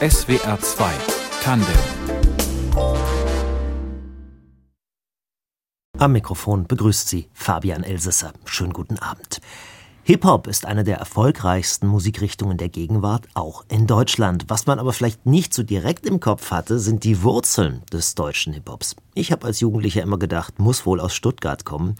SWR 0.00 0.58
2 0.60 0.92
Tandem 1.42 1.66
Am 5.98 6.12
Mikrofon 6.12 6.66
begrüßt 6.66 7.08
Sie 7.08 7.28
Fabian 7.32 7.84
Elsesser. 7.84 8.32
Schönen 8.44 8.72
guten 8.72 8.98
Abend. 8.98 9.40
Hip-Hop 10.04 10.48
ist 10.48 10.66
eine 10.66 10.82
der 10.82 10.96
erfolgreichsten 10.96 11.86
Musikrichtungen 11.86 12.58
der 12.58 12.68
Gegenwart, 12.68 13.28
auch 13.34 13.64
in 13.68 13.86
Deutschland. 13.86 14.46
Was 14.48 14.66
man 14.66 14.80
aber 14.80 14.92
vielleicht 14.92 15.26
nicht 15.26 15.54
so 15.54 15.62
direkt 15.62 16.06
im 16.06 16.18
Kopf 16.18 16.50
hatte, 16.50 16.80
sind 16.80 17.04
die 17.04 17.22
Wurzeln 17.22 17.82
des 17.92 18.16
deutschen 18.16 18.52
Hip-Hops. 18.52 18.96
Ich 19.14 19.30
habe 19.30 19.46
als 19.46 19.60
Jugendlicher 19.60 20.02
immer 20.02 20.18
gedacht, 20.18 20.58
muss 20.58 20.86
wohl 20.86 20.98
aus 20.98 21.14
Stuttgart 21.14 21.64
kommen, 21.64 21.94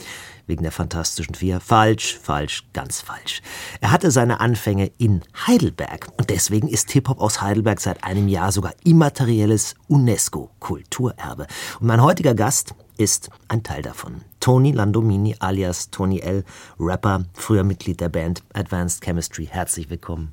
wegen 0.48 0.64
der 0.64 0.72
Fantastischen 0.72 1.36
Vier. 1.36 1.60
Falsch, 1.60 2.18
falsch, 2.20 2.64
ganz 2.72 3.00
falsch. 3.00 3.40
Er 3.80 3.92
hatte 3.92 4.10
seine 4.10 4.40
Anfänge 4.40 4.90
in 4.98 5.22
Heidelberg 5.46 6.08
und 6.18 6.28
deswegen 6.28 6.66
ist 6.66 6.90
Hip-Hop 6.90 7.20
aus 7.20 7.40
Heidelberg 7.40 7.80
seit 7.80 8.02
einem 8.02 8.26
Jahr 8.26 8.50
sogar 8.50 8.74
immaterielles 8.82 9.76
UNESCO-Kulturerbe. 9.86 11.46
Und 11.78 11.86
mein 11.86 12.02
heutiger 12.02 12.34
Gast 12.34 12.74
ist 12.98 13.30
ein 13.46 13.62
Teil 13.62 13.82
davon. 13.82 14.22
Tony 14.42 14.72
Landomini 14.72 15.36
alias 15.38 15.90
Tony 15.90 16.18
L., 16.18 16.44
Rapper, 16.78 17.24
früher 17.32 17.62
Mitglied 17.62 18.00
der 18.00 18.08
Band 18.08 18.42
Advanced 18.52 19.00
Chemistry. 19.00 19.46
Herzlich 19.46 19.88
willkommen. 19.88 20.32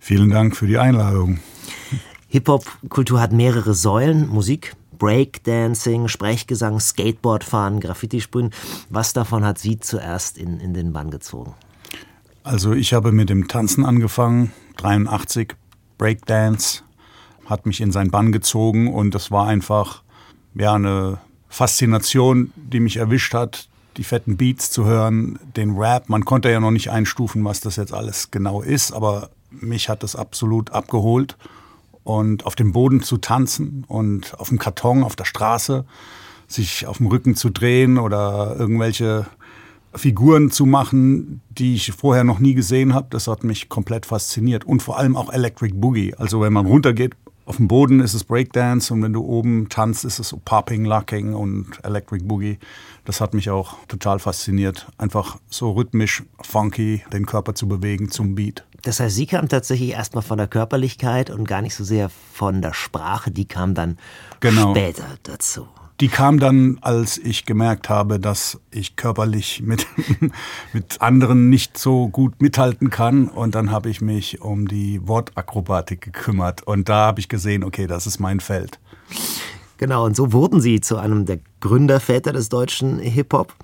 Vielen 0.00 0.30
Dank 0.30 0.56
für 0.56 0.66
die 0.66 0.78
Einladung. 0.78 1.38
Hip-Hop-Kultur 2.28 3.20
hat 3.20 3.32
mehrere 3.32 3.72
Säulen. 3.74 4.28
Musik, 4.28 4.74
Breakdancing, 4.98 6.08
Sprechgesang, 6.08 6.80
Skateboardfahren, 6.80 7.78
Graffiti-Sprühen. 7.78 8.50
Was 8.90 9.12
davon 9.12 9.44
hat 9.44 9.58
Sie 9.58 9.78
zuerst 9.78 10.38
in, 10.38 10.58
in 10.58 10.74
den 10.74 10.92
Bann 10.92 11.12
gezogen? 11.12 11.54
Also 12.42 12.72
ich 12.72 12.94
habe 12.94 13.12
mit 13.12 13.30
dem 13.30 13.46
Tanzen 13.46 13.84
angefangen, 13.84 14.52
83, 14.78 15.54
Breakdance, 15.98 16.82
hat 17.44 17.64
mich 17.64 17.80
in 17.80 17.92
seinen 17.92 18.10
Bann 18.10 18.32
gezogen 18.32 18.92
und 18.92 19.14
das 19.14 19.30
war 19.30 19.46
einfach 19.46 20.02
ja 20.54 20.74
eine 20.74 21.20
Faszination, 21.56 22.52
die 22.54 22.80
mich 22.80 22.98
erwischt 22.98 23.32
hat, 23.32 23.68
die 23.96 24.04
fetten 24.04 24.36
Beats 24.36 24.70
zu 24.70 24.84
hören, 24.84 25.38
den 25.56 25.74
Rap. 25.74 26.10
Man 26.10 26.26
konnte 26.26 26.50
ja 26.50 26.60
noch 26.60 26.70
nicht 26.70 26.90
einstufen, 26.90 27.42
was 27.46 27.60
das 27.60 27.76
jetzt 27.76 27.94
alles 27.94 28.30
genau 28.30 28.60
ist, 28.60 28.92
aber 28.92 29.30
mich 29.50 29.88
hat 29.88 30.02
das 30.02 30.16
absolut 30.16 30.72
abgeholt. 30.72 31.38
Und 32.04 32.44
auf 32.44 32.56
dem 32.56 32.72
Boden 32.72 33.02
zu 33.02 33.16
tanzen 33.16 33.86
und 33.88 34.38
auf 34.38 34.50
dem 34.50 34.58
Karton, 34.58 35.02
auf 35.02 35.16
der 35.16 35.24
Straße, 35.24 35.86
sich 36.46 36.86
auf 36.86 36.98
dem 36.98 37.06
Rücken 37.06 37.36
zu 37.36 37.48
drehen 37.48 37.96
oder 37.96 38.54
irgendwelche 38.58 39.26
Figuren 39.94 40.50
zu 40.50 40.66
machen, 40.66 41.40
die 41.48 41.74
ich 41.74 41.90
vorher 41.92 42.24
noch 42.24 42.38
nie 42.38 42.52
gesehen 42.52 42.92
habe, 42.92 43.06
das 43.08 43.28
hat 43.28 43.44
mich 43.44 43.70
komplett 43.70 44.04
fasziniert. 44.04 44.66
Und 44.66 44.82
vor 44.82 44.98
allem 44.98 45.16
auch 45.16 45.32
Electric 45.32 45.72
Boogie. 45.74 46.14
Also 46.16 46.42
wenn 46.42 46.52
man 46.52 46.66
runtergeht 46.66 47.14
auf 47.46 47.56
dem 47.56 47.68
Boden 47.68 48.00
ist 48.00 48.12
es 48.12 48.24
Breakdance 48.24 48.92
und 48.92 49.02
wenn 49.02 49.12
du 49.12 49.24
oben 49.24 49.68
tanzt, 49.68 50.04
ist 50.04 50.18
es 50.18 50.30
so 50.30 50.40
Popping, 50.44 50.84
Locking 50.84 51.32
und 51.32 51.78
Electric 51.84 52.24
Boogie. 52.24 52.58
Das 53.04 53.20
hat 53.20 53.34
mich 53.34 53.50
auch 53.50 53.76
total 53.86 54.18
fasziniert. 54.18 54.88
Einfach 54.98 55.38
so 55.48 55.70
rhythmisch, 55.70 56.24
funky, 56.42 57.04
den 57.12 57.24
Körper 57.24 57.54
zu 57.54 57.68
bewegen 57.68 58.10
zum 58.10 58.34
Beat. 58.34 58.64
Das 58.82 59.00
heißt, 59.00 59.14
Sie 59.14 59.26
kam 59.26 59.48
tatsächlich 59.48 59.90
erstmal 59.90 60.22
von 60.22 60.38
der 60.38 60.48
Körperlichkeit 60.48 61.30
und 61.30 61.46
gar 61.46 61.62
nicht 61.62 61.76
so 61.76 61.84
sehr 61.84 62.10
von 62.32 62.62
der 62.62 62.74
Sprache, 62.74 63.30
die 63.30 63.46
kam 63.46 63.74
dann 63.74 63.96
genau. 64.40 64.72
später 64.72 65.06
dazu. 65.22 65.68
Die 66.00 66.08
kam 66.08 66.38
dann, 66.38 66.78
als 66.82 67.16
ich 67.16 67.46
gemerkt 67.46 67.88
habe, 67.88 68.20
dass 68.20 68.60
ich 68.70 68.96
körperlich 68.96 69.62
mit, 69.62 69.86
mit 70.74 71.00
anderen 71.00 71.48
nicht 71.48 71.78
so 71.78 72.08
gut 72.08 72.42
mithalten 72.42 72.90
kann. 72.90 73.28
Und 73.28 73.54
dann 73.54 73.70
habe 73.70 73.88
ich 73.88 74.02
mich 74.02 74.42
um 74.42 74.68
die 74.68 75.00
Wortakrobatik 75.06 76.02
gekümmert. 76.02 76.62
Und 76.62 76.90
da 76.90 77.06
habe 77.06 77.20
ich 77.20 77.28
gesehen, 77.28 77.64
okay, 77.64 77.86
das 77.86 78.06
ist 78.06 78.18
mein 78.18 78.40
Feld. 78.40 78.78
Genau, 79.78 80.06
und 80.06 80.16
so 80.16 80.32
wurden 80.32 80.60
sie 80.60 80.80
zu 80.80 80.96
einem 80.96 81.26
der 81.26 81.38
Gründerväter 81.60 82.32
des 82.32 82.48
deutschen 82.48 82.98
Hip-Hop. 82.98 83.54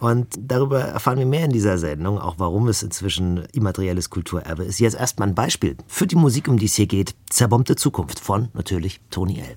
Und 0.00 0.26
darüber 0.36 0.80
erfahren 0.80 1.18
wir 1.18 1.26
mehr 1.26 1.44
in 1.44 1.52
dieser 1.52 1.78
Sendung, 1.78 2.18
auch 2.18 2.36
warum 2.38 2.66
es 2.66 2.82
inzwischen 2.82 3.44
immaterielles 3.52 4.10
Kulturerbe 4.10 4.64
ist. 4.64 4.80
Jetzt 4.80 4.96
erstmal 4.96 5.28
ein 5.28 5.34
Beispiel 5.34 5.76
für 5.86 6.06
die 6.06 6.16
Musik, 6.16 6.48
um 6.48 6.58
die 6.58 6.66
es 6.66 6.74
hier 6.74 6.86
geht. 6.86 7.14
Zerbombte 7.30 7.76
Zukunft 7.76 8.18
von 8.18 8.48
natürlich 8.54 9.00
Tony 9.10 9.38
L. 9.38 9.56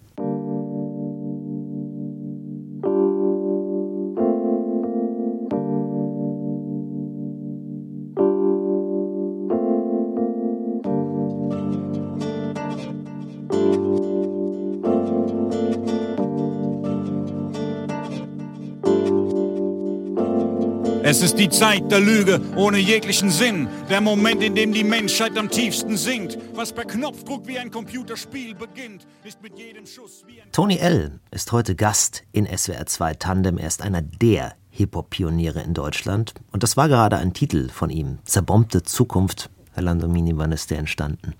die 21.45 21.49
Zeit 21.49 21.91
der 21.91 21.99
Lüge 21.99 22.41
ohne 22.55 22.79
jeglichen 22.79 23.29
Sinn. 23.29 23.67
Der 23.87 24.01
Moment, 24.01 24.41
in 24.41 24.55
dem 24.55 24.73
die 24.73 24.83
Menschheit 24.83 25.37
am 25.37 25.47
tiefsten 25.47 25.95
sinkt. 25.95 26.39
Was 26.55 26.73
per 26.73 26.85
Knopfdruck 26.85 27.45
wie 27.45 27.59
ein 27.59 27.69
Computerspiel 27.69 28.55
beginnt, 28.55 29.05
ist 29.23 29.43
mit 29.43 29.55
jedem 29.55 29.85
Schuss 29.85 30.23
wie 30.25 30.41
ein. 30.41 30.51
Tony 30.51 30.77
L. 30.77 31.19
ist 31.29 31.51
heute 31.51 31.75
Gast 31.75 32.23
in 32.31 32.47
SWR 32.47 32.87
2 32.87 33.13
Tandem. 33.15 33.59
Er 33.59 33.67
ist 33.67 33.83
einer 33.83 34.01
der 34.01 34.55
Hip-Hop-Pioniere 34.71 35.61
in 35.61 35.75
Deutschland. 35.75 36.33
Und 36.51 36.63
das 36.63 36.77
war 36.77 36.87
gerade 36.87 37.17
ein 37.17 37.33
Titel 37.33 37.69
von 37.69 37.91
ihm. 37.91 38.17
Zerbombte 38.23 38.81
Zukunft. 38.81 39.51
Herr 39.73 39.83
Landomini, 39.83 40.35
wann 40.37 40.51
ist 40.51 40.71
der 40.71 40.79
entstanden? 40.79 41.35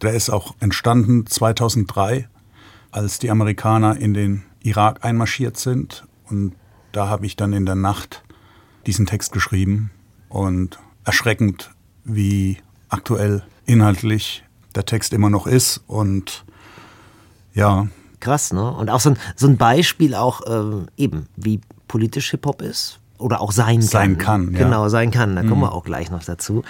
Der 0.00 0.14
ist 0.14 0.30
auch 0.30 0.54
entstanden 0.60 1.26
2003, 1.26 2.26
als 2.90 3.18
die 3.18 3.30
Amerikaner 3.30 3.98
in 3.98 4.14
den 4.14 4.44
Irak 4.62 5.04
einmarschiert 5.04 5.58
sind 5.58 6.04
und 6.30 6.54
da 6.92 7.08
habe 7.08 7.26
ich 7.26 7.36
dann 7.36 7.52
in 7.52 7.66
der 7.66 7.74
Nacht 7.74 8.22
diesen 8.86 9.06
Text 9.06 9.32
geschrieben 9.32 9.90
und 10.28 10.78
erschreckend, 11.04 11.70
wie 12.04 12.58
aktuell 12.88 13.42
inhaltlich 13.64 14.44
der 14.74 14.84
Text 14.84 15.12
immer 15.12 15.30
noch 15.30 15.46
ist 15.46 15.82
und 15.86 16.44
ja. 17.54 17.88
Krass, 18.20 18.52
ne? 18.52 18.70
Und 18.72 18.90
auch 18.90 19.00
so 19.00 19.10
ein, 19.10 19.16
so 19.36 19.46
ein 19.46 19.56
Beispiel 19.56 20.14
auch 20.14 20.40
ähm, 20.46 20.86
eben, 20.96 21.28
wie 21.36 21.60
politisch 21.88 22.30
Hip-Hop 22.30 22.62
ist 22.62 23.00
oder 23.18 23.40
auch 23.40 23.52
sein 23.52 23.80
kann. 23.80 23.88
Sein 23.88 24.18
kann, 24.18 24.52
ja. 24.52 24.58
Genau, 24.60 24.88
sein 24.88 25.10
kann. 25.10 25.36
Da 25.36 25.42
kommen 25.42 25.56
mhm. 25.56 25.62
wir 25.62 25.72
auch 25.72 25.84
gleich 25.84 26.10
noch 26.10 26.24
dazu. 26.24 26.62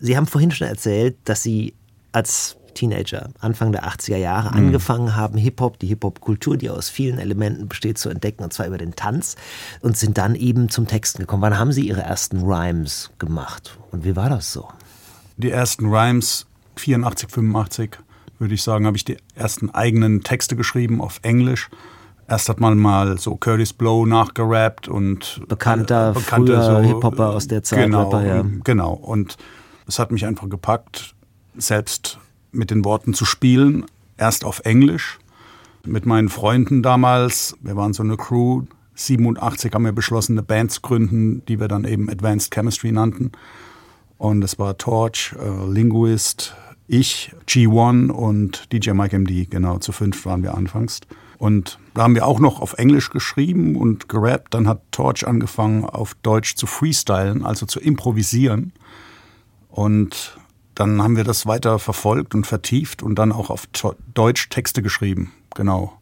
Sie 0.00 0.16
haben 0.16 0.26
vorhin 0.26 0.50
schon 0.50 0.66
erzählt, 0.68 1.16
dass 1.24 1.42
Sie 1.42 1.74
als 2.12 2.56
Teenager, 2.74 3.30
Anfang 3.40 3.72
der 3.72 3.88
80er 3.88 4.16
Jahre, 4.16 4.50
mhm. 4.50 4.66
angefangen 4.66 5.16
haben, 5.16 5.38
Hip-Hop, 5.38 5.78
die 5.78 5.86
Hip-Hop-Kultur, 5.88 6.56
die 6.56 6.70
aus 6.70 6.88
vielen 6.88 7.18
Elementen 7.18 7.68
besteht, 7.68 7.98
zu 7.98 8.08
entdecken, 8.08 8.42
und 8.42 8.52
zwar 8.52 8.66
über 8.66 8.78
den 8.78 8.94
Tanz, 8.96 9.36
und 9.80 9.96
sind 9.96 10.18
dann 10.18 10.34
eben 10.34 10.68
zum 10.68 10.86
Texten 10.86 11.18
gekommen. 11.20 11.42
Wann 11.42 11.58
haben 11.58 11.72
Sie 11.72 11.86
Ihre 11.86 12.02
ersten 12.02 12.42
Rhymes 12.42 13.10
gemacht 13.18 13.78
und 13.90 14.04
wie 14.04 14.16
war 14.16 14.28
das 14.28 14.52
so? 14.52 14.68
Die 15.36 15.50
ersten 15.50 15.86
Rhymes, 15.86 16.46
84, 16.76 17.30
85, 17.30 17.98
würde 18.38 18.54
ich 18.54 18.62
sagen, 18.62 18.86
habe 18.86 18.96
ich 18.96 19.04
die 19.04 19.18
ersten 19.34 19.70
eigenen 19.70 20.22
Texte 20.22 20.56
geschrieben 20.56 21.00
auf 21.00 21.20
Englisch. 21.22 21.68
Erst 22.28 22.48
hat 22.48 22.60
man 22.60 22.78
mal 22.78 23.18
so 23.18 23.36
Curtis 23.36 23.72
Blow 23.72 24.06
nachgerappt 24.06 24.86
und 24.88 25.42
bekannter, 25.48 26.10
äh, 26.10 26.14
bekannter 26.14 26.62
so, 26.62 26.88
Hip-Hopper 26.88 27.30
aus 27.30 27.48
der 27.48 27.62
Zeit. 27.62 27.86
Genau, 27.86 28.04
Rapper, 28.04 28.24
ja. 28.24 28.44
genau. 28.62 28.92
Und 28.92 29.36
es 29.86 29.98
hat 29.98 30.12
mich 30.12 30.24
einfach 30.24 30.48
gepackt, 30.48 31.16
selbst 31.56 32.18
mit 32.52 32.70
den 32.70 32.84
Worten 32.84 33.14
zu 33.14 33.24
spielen. 33.24 33.86
Erst 34.16 34.44
auf 34.44 34.60
Englisch 34.64 35.18
mit 35.86 36.06
meinen 36.06 36.28
Freunden 36.28 36.82
damals. 36.82 37.56
Wir 37.60 37.76
waren 37.76 37.92
so 37.92 38.02
eine 38.02 38.16
Crew. 38.16 38.64
87 38.94 39.72
haben 39.72 39.84
wir 39.84 39.92
beschlossen, 39.92 40.32
eine 40.32 40.42
Band 40.42 40.72
zu 40.72 40.82
gründen, 40.82 41.42
die 41.46 41.58
wir 41.58 41.68
dann 41.68 41.84
eben 41.84 42.10
Advanced 42.10 42.52
Chemistry 42.52 42.92
nannten. 42.92 43.32
Und 44.18 44.44
es 44.44 44.58
war 44.58 44.76
Torch, 44.76 45.34
äh, 45.40 45.70
Linguist, 45.70 46.54
ich, 46.86 47.32
G1 47.46 48.10
und 48.10 48.70
DJ 48.72 48.90
Mike 48.90 49.16
MD. 49.16 49.48
Genau, 49.48 49.78
zu 49.78 49.92
fünf 49.92 50.26
waren 50.26 50.42
wir 50.42 50.54
anfangs. 50.54 51.00
Und 51.38 51.78
da 51.94 52.02
haben 52.02 52.14
wir 52.14 52.26
auch 52.26 52.38
noch 52.38 52.60
auf 52.60 52.74
Englisch 52.74 53.08
geschrieben 53.08 53.76
und 53.76 54.10
gerappt. 54.10 54.52
Dann 54.52 54.68
hat 54.68 54.82
Torch 54.90 55.26
angefangen, 55.26 55.84
auf 55.86 56.14
Deutsch 56.22 56.56
zu 56.56 56.66
freestylen, 56.66 57.46
also 57.46 57.64
zu 57.64 57.80
improvisieren. 57.80 58.72
Und 59.70 60.38
dann 60.80 61.02
haben 61.02 61.16
wir 61.16 61.24
das 61.24 61.46
weiter 61.46 61.78
verfolgt 61.78 62.34
und 62.34 62.46
vertieft 62.46 63.02
und 63.02 63.16
dann 63.16 63.32
auch 63.32 63.50
auf 63.50 63.68
Deutsch 64.14 64.48
Texte 64.48 64.82
geschrieben. 64.82 65.32
Genau. 65.54 65.92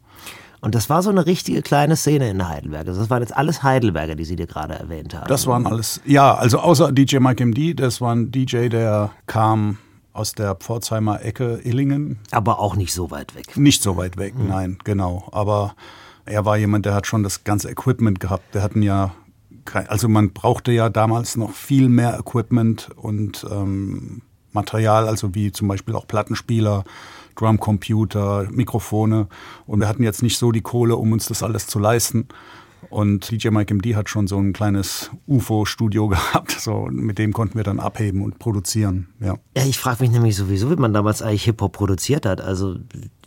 Und 0.61 0.73
das 0.73 0.89
war 0.89 1.03
so 1.03 1.09
eine 1.09 1.25
richtige 1.25 1.61
kleine 1.61 1.95
Szene 1.95 2.29
in 2.29 2.47
Heidelberg. 2.47 2.87
Also 2.87 3.01
das 3.01 3.09
waren 3.09 3.21
jetzt 3.21 3.35
alles 3.35 3.61
Heidelberger, 3.61 4.15
die 4.15 4.25
Sie 4.25 4.35
dir 4.35 4.47
gerade 4.47 4.75
erwähnt 4.75 5.13
haben. 5.13 5.27
Das 5.27 5.47
waren 5.47 5.67
alles, 5.67 6.01
ja, 6.05 6.33
also 6.33 6.59
außer 6.59 6.91
DJ 6.91 7.17
Mike 7.19 7.45
MD, 7.45 7.79
das 7.79 7.99
war 8.01 8.15
ein 8.15 8.31
DJ, 8.31 8.69
der 8.69 9.11
kam 9.25 9.77
aus 10.13 10.33
der 10.33 10.55
Pforzheimer 10.55 11.23
Ecke 11.23 11.59
Illingen. 11.63 12.19
Aber 12.31 12.59
auch 12.59 12.75
nicht 12.75 12.93
so 12.93 13.11
weit 13.11 13.35
weg. 13.35 13.55
Nicht 13.57 13.83
so 13.83 13.97
weit 13.97 14.17
weg, 14.17 14.35
mhm. 14.37 14.47
nein, 14.47 14.77
genau. 14.83 15.27
Aber 15.31 15.75
er 16.25 16.45
war 16.45 16.57
jemand, 16.57 16.85
der 16.85 16.93
hat 16.93 17.05
schon 17.05 17.23
das 17.23 17.43
ganze 17.43 17.69
Equipment 17.69 18.19
gehabt. 18.19 18.53
Wir 18.53 18.61
hatten 18.61 18.81
ja, 18.81 19.11
also 19.87 20.07
man 20.07 20.31
brauchte 20.31 20.71
ja 20.71 20.89
damals 20.89 21.37
noch 21.37 21.51
viel 21.51 21.89
mehr 21.89 22.17
Equipment 22.19 22.89
und 22.95 23.45
ähm, 23.49 24.21
Material, 24.51 25.07
also 25.07 25.35
wie 25.35 25.51
zum 25.51 25.67
Beispiel 25.67 25.95
auch 25.95 26.07
Plattenspieler, 26.07 26.83
Drumcomputer, 27.35 28.47
Mikrofone. 28.51 29.27
Und 29.65 29.79
wir 29.79 29.87
hatten 29.87 30.03
jetzt 30.03 30.23
nicht 30.23 30.37
so 30.37 30.51
die 30.51 30.61
Kohle, 30.61 30.95
um 30.95 31.11
uns 31.11 31.27
das 31.27 31.43
alles 31.43 31.67
zu 31.67 31.79
leisten. 31.79 32.27
Und 32.89 33.29
DJ 33.29 33.49
Mike 33.49 33.73
MD 33.73 33.95
hat 33.95 34.09
schon 34.09 34.27
so 34.27 34.37
ein 34.37 34.53
kleines 34.53 35.11
UFO-Studio 35.27 36.07
gehabt. 36.09 36.51
So, 36.51 36.87
mit 36.91 37.17
dem 37.17 37.33
konnten 37.33 37.57
wir 37.57 37.63
dann 37.63 37.79
abheben 37.79 38.21
und 38.21 38.39
produzieren. 38.39 39.09
Ja, 39.19 39.35
ja 39.55 39.65
ich 39.65 39.77
frage 39.77 40.03
mich 40.03 40.11
nämlich 40.11 40.35
sowieso, 40.35 40.71
wie 40.71 40.75
man 40.75 40.93
damals 40.93 41.21
eigentlich 41.21 41.43
Hip-Hop 41.43 41.73
produziert 41.73 42.25
hat. 42.25 42.41
Also 42.41 42.77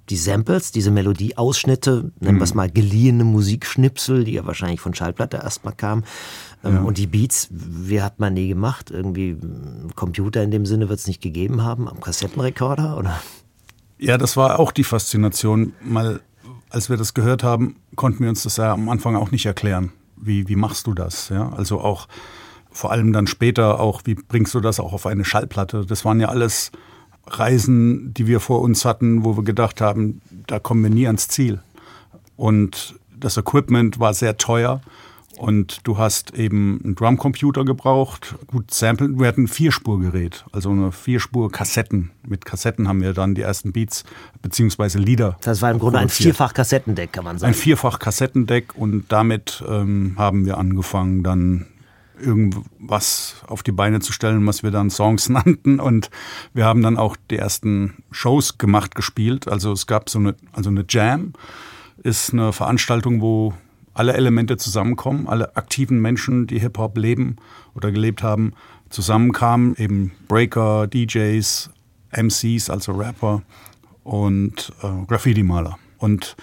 die 0.09 0.17
Samples, 0.17 0.73
diese 0.73 0.91
Melodieausschnitte, 0.91 2.13
nennen 2.21 2.39
wir 2.39 2.45
es 2.45 2.55
mhm. 2.55 2.57
mal 2.57 2.71
geliehene 2.71 3.25
Musikschnipsel, 3.25 4.25
die 4.25 4.33
ja 4.33 4.47
wahrscheinlich 4.47 4.81
von 4.81 4.95
Schallplatte 4.95 5.39
erstmal 5.39 5.75
kamen. 5.75 6.05
Ähm, 6.64 6.75
ja. 6.75 6.82
Und 6.82 6.99
die 6.99 7.06
Beats, 7.06 7.49
wie 7.50 8.03
hat 8.03 8.20
man 8.20 8.35
nie 8.35 8.49
gemacht? 8.49 8.91
Irgendwie 8.91 9.37
Computer 9.94 10.43
in 10.43 10.50
dem 10.50 10.67
Sinne 10.67 10.88
wird 10.88 11.00
es 11.00 11.06
nicht 11.06 11.20
gegeben 11.20 11.62
haben, 11.62 11.88
am 11.88 12.00
Kassettenrekorder 12.00 12.97
oder? 12.97 13.20
Ja, 13.99 14.19
das 14.19 14.37
war 14.37 14.59
auch 14.59 14.73
die 14.73 14.85
Faszination. 14.85 15.75
Mal, 15.82 16.20
als 16.70 16.91
wir 16.91 16.97
das 16.97 17.14
gehört 17.14 17.43
haben, 17.43 17.76
konnten 17.97 18.20
wir 18.20 18.31
uns 18.31 18.43
das 18.43 18.56
ja 18.56 18.73
am 18.73 18.88
Anfang 18.88 19.17
auch 19.17 19.31
nicht 19.31 19.47
erklären. 19.47 19.93
Wie, 20.17 20.49
wie 20.49 20.56
machst 20.56 20.87
du 20.87 20.94
das? 20.94 21.29
Ja, 21.29 21.53
also 21.53 21.81
auch 21.81 22.09
vor 22.70 22.91
allem 22.91 23.12
dann 23.12 23.26
später 23.26 23.81
auch, 23.81 24.03
wie 24.05 24.14
bringst 24.14 24.55
du 24.55 24.61
das 24.61 24.81
auch 24.81 24.93
auf 24.93 25.06
eine 25.06 25.25
Schallplatte? 25.25 25.85
Das 25.87 26.05
waren 26.05 26.20
ja 26.20 26.29
alles 26.29 26.73
Reisen, 27.26 28.12
die 28.14 28.26
wir 28.26 28.41
vor 28.41 28.61
uns 28.61 28.85
hatten, 28.85 29.25
wo 29.25 29.37
wir 29.37 29.44
gedacht 29.44 29.81
haben, 29.81 30.20
da 30.47 30.59
kommen 30.59 30.82
wir 30.82 30.91
nie 30.91 31.06
ans 31.06 31.29
Ziel. 31.29 31.61
Und 32.37 32.99
das 33.17 33.37
Equipment 33.37 34.00
war 34.00 34.14
sehr 34.14 34.37
teuer. 34.37 34.81
Und 35.38 35.81
du 35.84 35.99
hast 35.99 36.34
eben 36.34 36.81
einen 36.84 36.94
Drumcomputer 36.94 37.64
gebraucht, 37.64 38.34
gut 38.46 38.73
samplen. 38.73 39.19
Wir 39.19 39.29
hatten 39.29 39.44
ein 39.44 39.49
Vierspurgerät, 39.49 40.44
also 40.52 40.70
eine 40.70 40.93
Vierspur-Kassetten. 40.93 42.11
Mit 42.26 42.44
Kassetten 42.44 42.87
haben 42.87 43.00
wir 43.00 43.14
dann 43.14 43.34
die 43.34 43.43
ersten 43.43 43.73
Beats 43.73 44.05
beziehungsweise 44.43 44.99
Lieder. 44.99 45.38
Das 45.43 45.62
war 45.62 45.70
im 45.70 45.79
Grunde 45.79 45.99
ein 45.99 46.11
Vierfach-Kassettendeck, 46.11 47.12
kann 47.12 47.25
man 47.25 47.38
sagen. 47.38 47.52
Ein 47.52 47.55
Vierfach-Kassettendeck 47.55 48.75
und 48.76 49.06
damit 49.08 49.64
ähm, 49.67 50.14
haben 50.17 50.44
wir 50.44 50.58
angefangen, 50.58 51.23
dann 51.23 51.67
irgendwas 52.20 53.37
auf 53.46 53.62
die 53.62 53.73
Beine 53.73 54.00
zu 54.00 54.12
stellen, 54.12 54.46
was 54.46 54.62
wir 54.62 54.70
dann 54.70 54.90
Songs 54.90 55.28
nannten. 55.31 55.81
Und 55.81 56.11
wir 56.55 56.64
haben 56.64 56.82
dann 56.82 56.99
auch 56.99 57.17
die 57.31 57.37
ersten 57.37 58.02
Shows 58.11 58.58
gemacht, 58.58 58.94
gespielt. 58.94 59.49
Also 59.49 59.73
es 59.73 59.87
gab 59.87 60.08
so 60.08 60.19
eine, 60.19 60.35
also 60.52 60.70
eine 60.70 60.85
Jam, 60.88 61.32
ist 62.02 62.32
eine 62.32 62.52
Veranstaltung, 62.52 63.20
wo 63.20 63.55
alle 63.94 64.15
Elemente 64.15 64.56
zusammenkommen, 64.56 65.29
alle 65.29 65.56
aktiven 65.56 66.00
Menschen, 66.00 66.47
die 66.47 66.59
Hip-Hop 66.59 66.97
leben 66.97 67.37
oder 67.75 67.91
gelebt 67.91 68.23
haben, 68.23 68.53
zusammenkamen, 68.91 69.75
eben 69.77 70.12
Breaker, 70.29 70.87
DJs, 70.87 71.71
MCs, 72.11 72.71
also 72.71 72.93
Rapper 72.93 73.43
und 74.05 74.73
äh, 74.83 75.06
Graffiti-Maler. 75.06 75.79
Und 75.99 76.37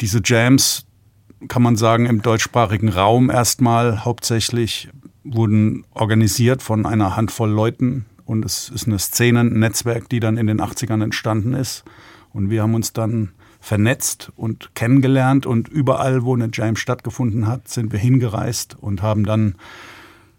diese 0.00 0.20
Jams, 0.24 0.86
kann 1.48 1.62
man 1.62 1.76
sagen, 1.76 2.06
im 2.06 2.22
deutschsprachigen 2.22 2.88
Raum 2.88 3.30
erstmal 3.30 4.04
hauptsächlich 4.04 4.88
wurden 5.24 5.84
organisiert 5.92 6.62
von 6.62 6.86
einer 6.86 7.16
Handvoll 7.16 7.50
Leuten 7.50 8.06
und 8.24 8.44
es 8.44 8.70
ist 8.70 8.86
eine 8.86 8.98
Szene, 8.98 9.40
ein 9.40 9.58
Netzwerk, 9.58 10.08
die 10.08 10.20
dann 10.20 10.36
in 10.36 10.46
den 10.46 10.60
80ern 10.60 11.02
entstanden 11.02 11.54
ist. 11.54 11.84
Und 12.32 12.50
wir 12.50 12.62
haben 12.62 12.74
uns 12.74 12.92
dann 12.92 13.32
vernetzt 13.64 14.30
und 14.36 14.74
kennengelernt 14.74 15.46
und 15.46 15.68
überall, 15.68 16.22
wo 16.22 16.34
eine 16.34 16.50
Jam 16.52 16.76
stattgefunden 16.76 17.46
hat, 17.46 17.66
sind 17.66 17.92
wir 17.92 17.98
hingereist 17.98 18.76
und 18.78 19.00
haben 19.00 19.24
dann 19.24 19.54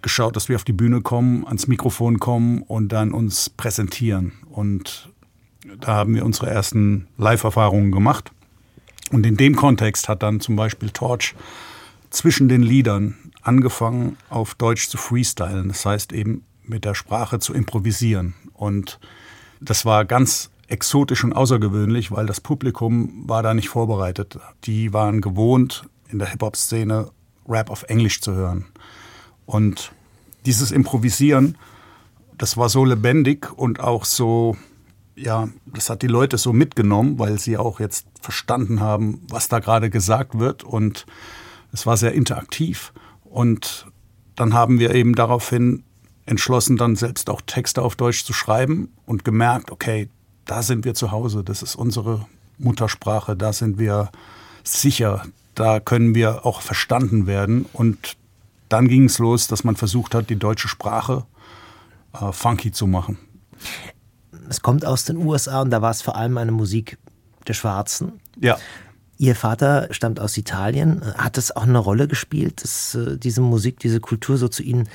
geschaut, 0.04 0.36
dass 0.36 0.48
wir 0.48 0.56
auf 0.56 0.64
die 0.64 0.74
Bühne 0.74 1.02
kommen, 1.02 1.44
ans 1.48 1.66
Mikrofon 1.66 2.20
kommen 2.20 2.62
und 2.62 2.90
dann 2.90 3.14
uns 3.14 3.50
präsentieren. 3.50 4.34
Und 4.52 5.10
da 5.82 5.96
haben 5.96 6.14
wir 6.14 6.24
unsere 6.24 6.52
ersten 6.52 7.08
Live-Erfahrungen 7.18 7.92
gemacht. 7.92 8.32
Und 9.10 9.26
in 9.26 9.38
dem 9.38 9.56
Kontext 9.56 10.08
hat 10.08 10.22
dann 10.22 10.40
zum 10.40 10.56
Beispiel 10.56 10.92
Torch 10.92 11.34
zwischen 12.12 12.48
den 12.48 12.62
Liedern 12.62 13.16
angefangen, 13.42 14.18
auf 14.30 14.54
Deutsch 14.54 14.88
zu 14.88 14.98
freestylen. 14.98 15.70
Das 15.70 15.84
heißt 15.84 16.14
eben 16.14 16.44
mit 16.64 16.86
der 16.86 16.94
Sprache 16.94 17.40
zu 17.40 17.56
improvisieren. 17.56 18.36
Und 18.54 19.00
das 19.62 19.84
war 19.84 20.06
ganz 20.06 20.52
exotisch 20.68 21.24
und 21.24 21.34
außergewöhnlich, 21.34 22.12
weil 22.12 22.26
das 22.26 22.42
Publikum 22.42 23.24
war 23.28 23.44
da 23.44 23.54
nicht 23.54 23.70
vorbereitet. 23.70 24.40
Die 24.64 24.94
waren 24.94 25.22
gewohnt, 25.22 25.88
in 26.10 26.20
der 26.20 26.30
Hip-Hop-Szene 26.30 27.10
Rap 27.48 27.70
auf 27.70 27.84
Englisch 27.84 28.22
zu 28.22 28.34
hören. 28.34 28.66
Und 29.46 29.92
dieses 30.46 30.72
Improvisieren, 30.72 31.58
das 32.38 32.58
war 32.58 32.70
so 32.70 32.84
lebendig 32.84 33.52
und 33.56 33.80
auch 33.80 34.06
so 34.06 34.58
ja, 35.16 35.48
das 35.66 35.90
hat 35.90 36.02
die 36.02 36.08
Leute 36.08 36.38
so 36.38 36.54
mitgenommen, 36.54 37.18
weil 37.18 37.40
sie 37.40 37.58
auch 37.58 37.80
jetzt 37.80 38.06
verstanden 38.22 38.82
haben, 38.82 39.22
was 39.30 39.48
da 39.48 39.60
gerade 39.60 39.90
gesagt 39.90 40.38
wird. 40.38 40.64
Und 40.64 41.06
es 41.72 41.86
war 41.86 41.98
sehr 41.98 42.14
interaktiv. 42.14 42.94
Und 43.24 43.88
dann 44.36 44.54
haben 44.54 44.80
wir 44.80 44.94
eben 44.94 45.16
daraufhin 45.16 45.84
entschlossen, 46.26 46.78
dann 46.78 46.96
selbst 46.96 47.30
auch 47.30 47.42
Texte 47.42 47.82
auf 47.82 47.96
Deutsch 47.96 48.26
zu 48.26 48.34
schreiben 48.34 48.92
und 49.06 49.24
gemerkt, 49.24 49.72
okay, 49.72 50.10
da 50.46 50.62
sind 50.62 50.86
wir 50.86 50.94
zu 50.94 51.12
Hause, 51.12 51.44
das 51.44 51.62
ist 51.62 51.76
unsere 51.76 52.26
Muttersprache, 52.58 53.36
da 53.36 53.54
sind 53.54 53.78
wir 53.78 54.12
sicher, 54.64 55.24
da 55.56 55.80
können 55.80 56.16
wir 56.16 56.46
auch 56.46 56.62
verstanden 56.62 57.28
werden. 57.28 57.66
Und 57.74 58.16
dann 58.70 58.88
ging 58.88 59.06
es 59.06 59.20
los, 59.20 59.48
dass 59.48 59.64
man 59.64 59.76
versucht 59.76 60.16
hat, 60.16 60.30
die 60.30 60.38
deutsche 60.38 60.68
Sprache 60.68 61.26
äh, 62.14 62.32
funky 62.32 62.72
zu 62.72 62.88
machen 62.88 63.18
es 64.50 64.62
kommt 64.62 64.86
aus 64.86 65.06
den 65.06 65.18
USA 65.18 65.62
und 65.62 65.70
da 65.70 65.82
war 65.82 65.92
es 65.92 66.02
vor 66.02 66.16
allem 66.16 66.38
eine 66.38 66.52
Musik 66.52 66.98
der 67.48 67.54
Schwarzen. 67.54 68.14
Ja. 68.40 68.58
Ihr 69.18 69.36
Vater 69.36 69.88
stammt 69.92 70.20
aus 70.20 70.38
Italien. 70.38 71.02
Hat 71.18 71.38
es 71.38 71.56
auch 71.56 71.64
eine 71.64 71.78
Rolle 71.78 72.08
gespielt, 72.08 72.64
dass 72.64 72.96
äh, 72.96 73.18
diese 73.18 73.42
Musik, 73.42 73.80
diese 73.80 74.00
Kultur 74.00 74.38
so 74.38 74.48
zu 74.48 74.62
Ihnen 74.62 74.90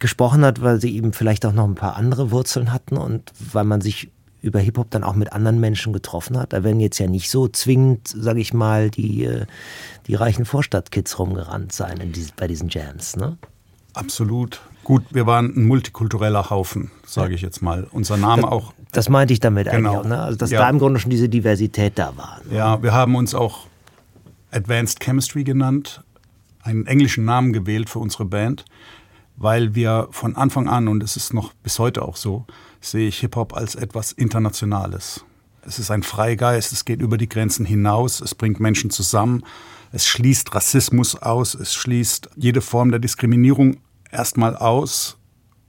gesprochen 0.00 0.44
hat, 0.44 0.62
weil 0.62 0.80
Sie 0.80 0.96
eben 0.96 1.12
vielleicht 1.12 1.44
auch 1.44 1.52
noch 1.52 1.66
ein 1.66 1.74
paar 1.74 1.96
andere 1.96 2.30
Wurzeln 2.30 2.72
hatten 2.72 2.96
und 2.96 3.32
weil 3.52 3.64
man 3.64 3.80
sich 3.80 4.10
über 4.44 4.60
Hip-Hop 4.60 4.90
dann 4.90 5.04
auch 5.04 5.14
mit 5.14 5.32
anderen 5.32 5.58
Menschen 5.58 5.92
getroffen 5.92 6.38
hat. 6.38 6.52
Da 6.52 6.62
werden 6.62 6.78
jetzt 6.78 6.98
ja 6.98 7.06
nicht 7.06 7.30
so 7.30 7.48
zwingend, 7.48 8.08
sage 8.08 8.40
ich 8.40 8.52
mal, 8.52 8.90
die, 8.90 9.24
äh, 9.24 9.46
die 10.06 10.14
reichen 10.14 10.44
Vorstadtkids 10.44 11.18
rumgerannt 11.18 11.72
sein 11.72 12.12
diese, 12.12 12.32
bei 12.36 12.46
diesen 12.46 12.68
Jams, 12.68 13.16
ne? 13.16 13.38
Absolut. 13.94 14.60
Gut, 14.82 15.04
wir 15.12 15.26
waren 15.26 15.56
ein 15.56 15.64
multikultureller 15.64 16.50
Haufen, 16.50 16.90
sage 17.06 17.34
ich 17.34 17.40
jetzt 17.40 17.62
mal. 17.62 17.86
Unser 17.90 18.16
Name 18.18 18.42
das, 18.42 18.50
auch. 18.50 18.74
Das 18.92 19.08
meinte 19.08 19.32
ich 19.32 19.40
damit 19.40 19.70
genau. 19.70 19.76
eigentlich 19.76 20.00
auch, 20.00 20.08
ne? 20.08 20.20
Also 20.20 20.36
dass 20.36 20.50
ja. 20.50 20.60
da 20.60 20.68
im 20.68 20.78
Grunde 20.78 21.00
schon 21.00 21.10
diese 21.10 21.28
Diversität 21.28 21.98
da 21.98 22.14
war. 22.16 22.40
Ne? 22.44 22.56
Ja, 22.56 22.82
wir 22.82 22.92
haben 22.92 23.14
uns 23.14 23.34
auch 23.34 23.66
Advanced 24.50 25.00
Chemistry 25.00 25.42
genannt, 25.44 26.02
einen 26.62 26.86
englischen 26.86 27.24
Namen 27.24 27.52
gewählt 27.52 27.88
für 27.88 27.98
unsere 27.98 28.26
Band, 28.26 28.66
weil 29.36 29.74
wir 29.74 30.08
von 30.10 30.36
Anfang 30.36 30.68
an, 30.68 30.88
und 30.88 31.02
es 31.02 31.16
ist 31.16 31.34
noch 31.34 31.52
bis 31.54 31.78
heute 31.78 32.02
auch 32.02 32.16
so, 32.16 32.46
sehe 32.80 33.08
ich 33.08 33.18
Hip-Hop 33.20 33.54
als 33.54 33.74
etwas 33.74 34.12
Internationales. 34.12 35.24
Es 35.66 35.78
ist 35.78 35.90
ein 35.90 36.02
Freigeist, 36.02 36.72
es 36.72 36.84
geht 36.84 37.00
über 37.00 37.16
die 37.16 37.28
Grenzen 37.28 37.64
hinaus, 37.64 38.20
es 38.20 38.34
bringt 38.34 38.60
Menschen 38.60 38.90
zusammen, 38.90 39.44
es 39.92 40.06
schließt 40.06 40.54
Rassismus 40.54 41.16
aus, 41.16 41.54
es 41.54 41.74
schließt 41.74 42.30
jede 42.36 42.60
Form 42.60 42.90
der 42.90 43.00
Diskriminierung 43.00 43.78
erstmal 44.10 44.56
aus 44.56 45.16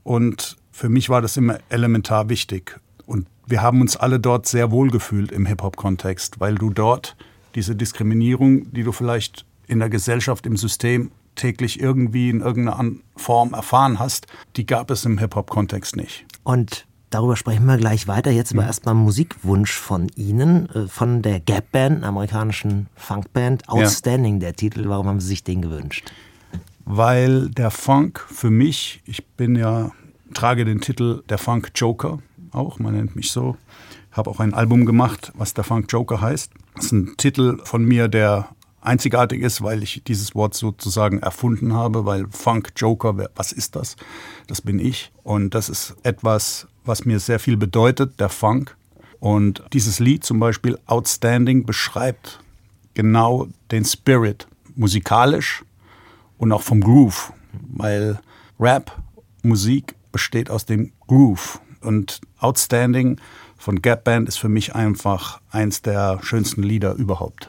und 0.02 0.56
für 0.70 0.88
mich 0.88 1.08
war 1.08 1.22
das 1.22 1.36
immer 1.36 1.58
elementar 1.70 2.28
wichtig. 2.28 2.78
Und 3.06 3.26
wir 3.46 3.62
haben 3.62 3.80
uns 3.80 3.96
alle 3.96 4.20
dort 4.20 4.46
sehr 4.46 4.70
wohl 4.70 4.90
gefühlt 4.90 5.32
im 5.32 5.46
Hip-Hop-Kontext, 5.46 6.40
weil 6.40 6.56
du 6.56 6.70
dort 6.70 7.16
diese 7.54 7.74
Diskriminierung, 7.74 8.70
die 8.72 8.82
du 8.82 8.92
vielleicht 8.92 9.46
in 9.66 9.78
der 9.78 9.88
Gesellschaft, 9.88 10.44
im 10.44 10.56
System 10.56 11.10
täglich 11.36 11.80
irgendwie 11.80 12.30
in 12.30 12.40
irgendeiner 12.40 12.92
Form 13.16 13.54
erfahren 13.54 13.98
hast, 13.98 14.26
die 14.56 14.66
gab 14.66 14.90
es 14.90 15.04
im 15.04 15.18
Hip-Hop-Kontext 15.18 15.96
nicht. 15.96 16.26
Und 16.42 16.86
darüber 17.10 17.36
sprechen 17.36 17.66
wir 17.66 17.76
gleich 17.76 18.08
weiter. 18.08 18.30
Jetzt 18.30 18.52
aber 18.52 18.62
mhm. 18.62 18.68
erstmal 18.68 18.94
Musikwunsch 18.94 19.72
von 19.72 20.08
Ihnen, 20.16 20.68
äh, 20.70 20.88
von 20.88 21.22
der 21.22 21.40
Gap 21.40 21.70
Band, 21.72 21.98
einer 21.98 22.08
amerikanischen 22.08 22.88
Funkband. 22.96 23.68
Outstanding, 23.68 24.34
ja. 24.34 24.40
der 24.40 24.56
Titel. 24.56 24.88
Warum 24.88 25.06
haben 25.06 25.20
Sie 25.20 25.28
sich 25.28 25.44
den 25.44 25.62
gewünscht? 25.62 26.10
weil 26.86 27.50
der 27.50 27.70
Funk 27.70 28.24
für 28.28 28.50
mich, 28.50 29.02
ich 29.04 29.26
bin 29.26 29.56
ja, 29.56 29.90
trage 30.32 30.64
den 30.64 30.80
Titel 30.80 31.22
der 31.28 31.36
Funk 31.36 31.72
Joker 31.74 32.20
auch, 32.52 32.78
man 32.78 32.94
nennt 32.94 33.16
mich 33.16 33.32
so, 33.32 33.56
habe 34.12 34.30
auch 34.30 34.40
ein 34.40 34.54
Album 34.54 34.86
gemacht, 34.86 35.32
was 35.36 35.52
der 35.52 35.64
Funk 35.64 35.92
Joker 35.92 36.22
heißt. 36.22 36.52
Das 36.76 36.86
ist 36.86 36.92
ein 36.92 37.16
Titel 37.18 37.58
von 37.64 37.84
mir, 37.84 38.08
der 38.08 38.48
einzigartig 38.86 39.42
ist, 39.42 39.62
weil 39.62 39.82
ich 39.82 40.02
dieses 40.04 40.34
Wort 40.34 40.54
sozusagen 40.54 41.18
erfunden 41.18 41.74
habe, 41.74 42.06
weil 42.06 42.26
Funk 42.30 42.72
Joker, 42.76 43.16
was 43.34 43.52
ist 43.52 43.76
das? 43.76 43.96
Das 44.46 44.62
bin 44.62 44.78
ich. 44.78 45.12
Und 45.22 45.54
das 45.54 45.68
ist 45.68 45.96
etwas, 46.02 46.68
was 46.84 47.04
mir 47.04 47.18
sehr 47.18 47.38
viel 47.38 47.56
bedeutet, 47.56 48.20
der 48.20 48.28
Funk. 48.28 48.76
Und 49.18 49.62
dieses 49.72 49.98
Lied 49.98 50.24
zum 50.24 50.38
Beispiel 50.38 50.78
Outstanding 50.86 51.66
beschreibt 51.66 52.40
genau 52.94 53.48
den 53.70 53.84
Spirit 53.84 54.46
musikalisch 54.74 55.64
und 56.38 56.52
auch 56.52 56.62
vom 56.62 56.80
Groove, 56.80 57.32
weil 57.52 58.20
Rap, 58.60 58.96
Musik 59.42 59.94
besteht 60.12 60.50
aus 60.50 60.66
dem 60.66 60.92
Groove. 61.06 61.60
Und 61.80 62.20
Outstanding 62.38 63.20
von 63.58 63.80
Gap 63.82 64.04
Band 64.04 64.28
ist 64.28 64.38
für 64.38 64.48
mich 64.48 64.74
einfach 64.74 65.40
eins 65.50 65.82
der 65.82 66.20
schönsten 66.22 66.62
Lieder 66.62 66.94
überhaupt. 66.94 67.48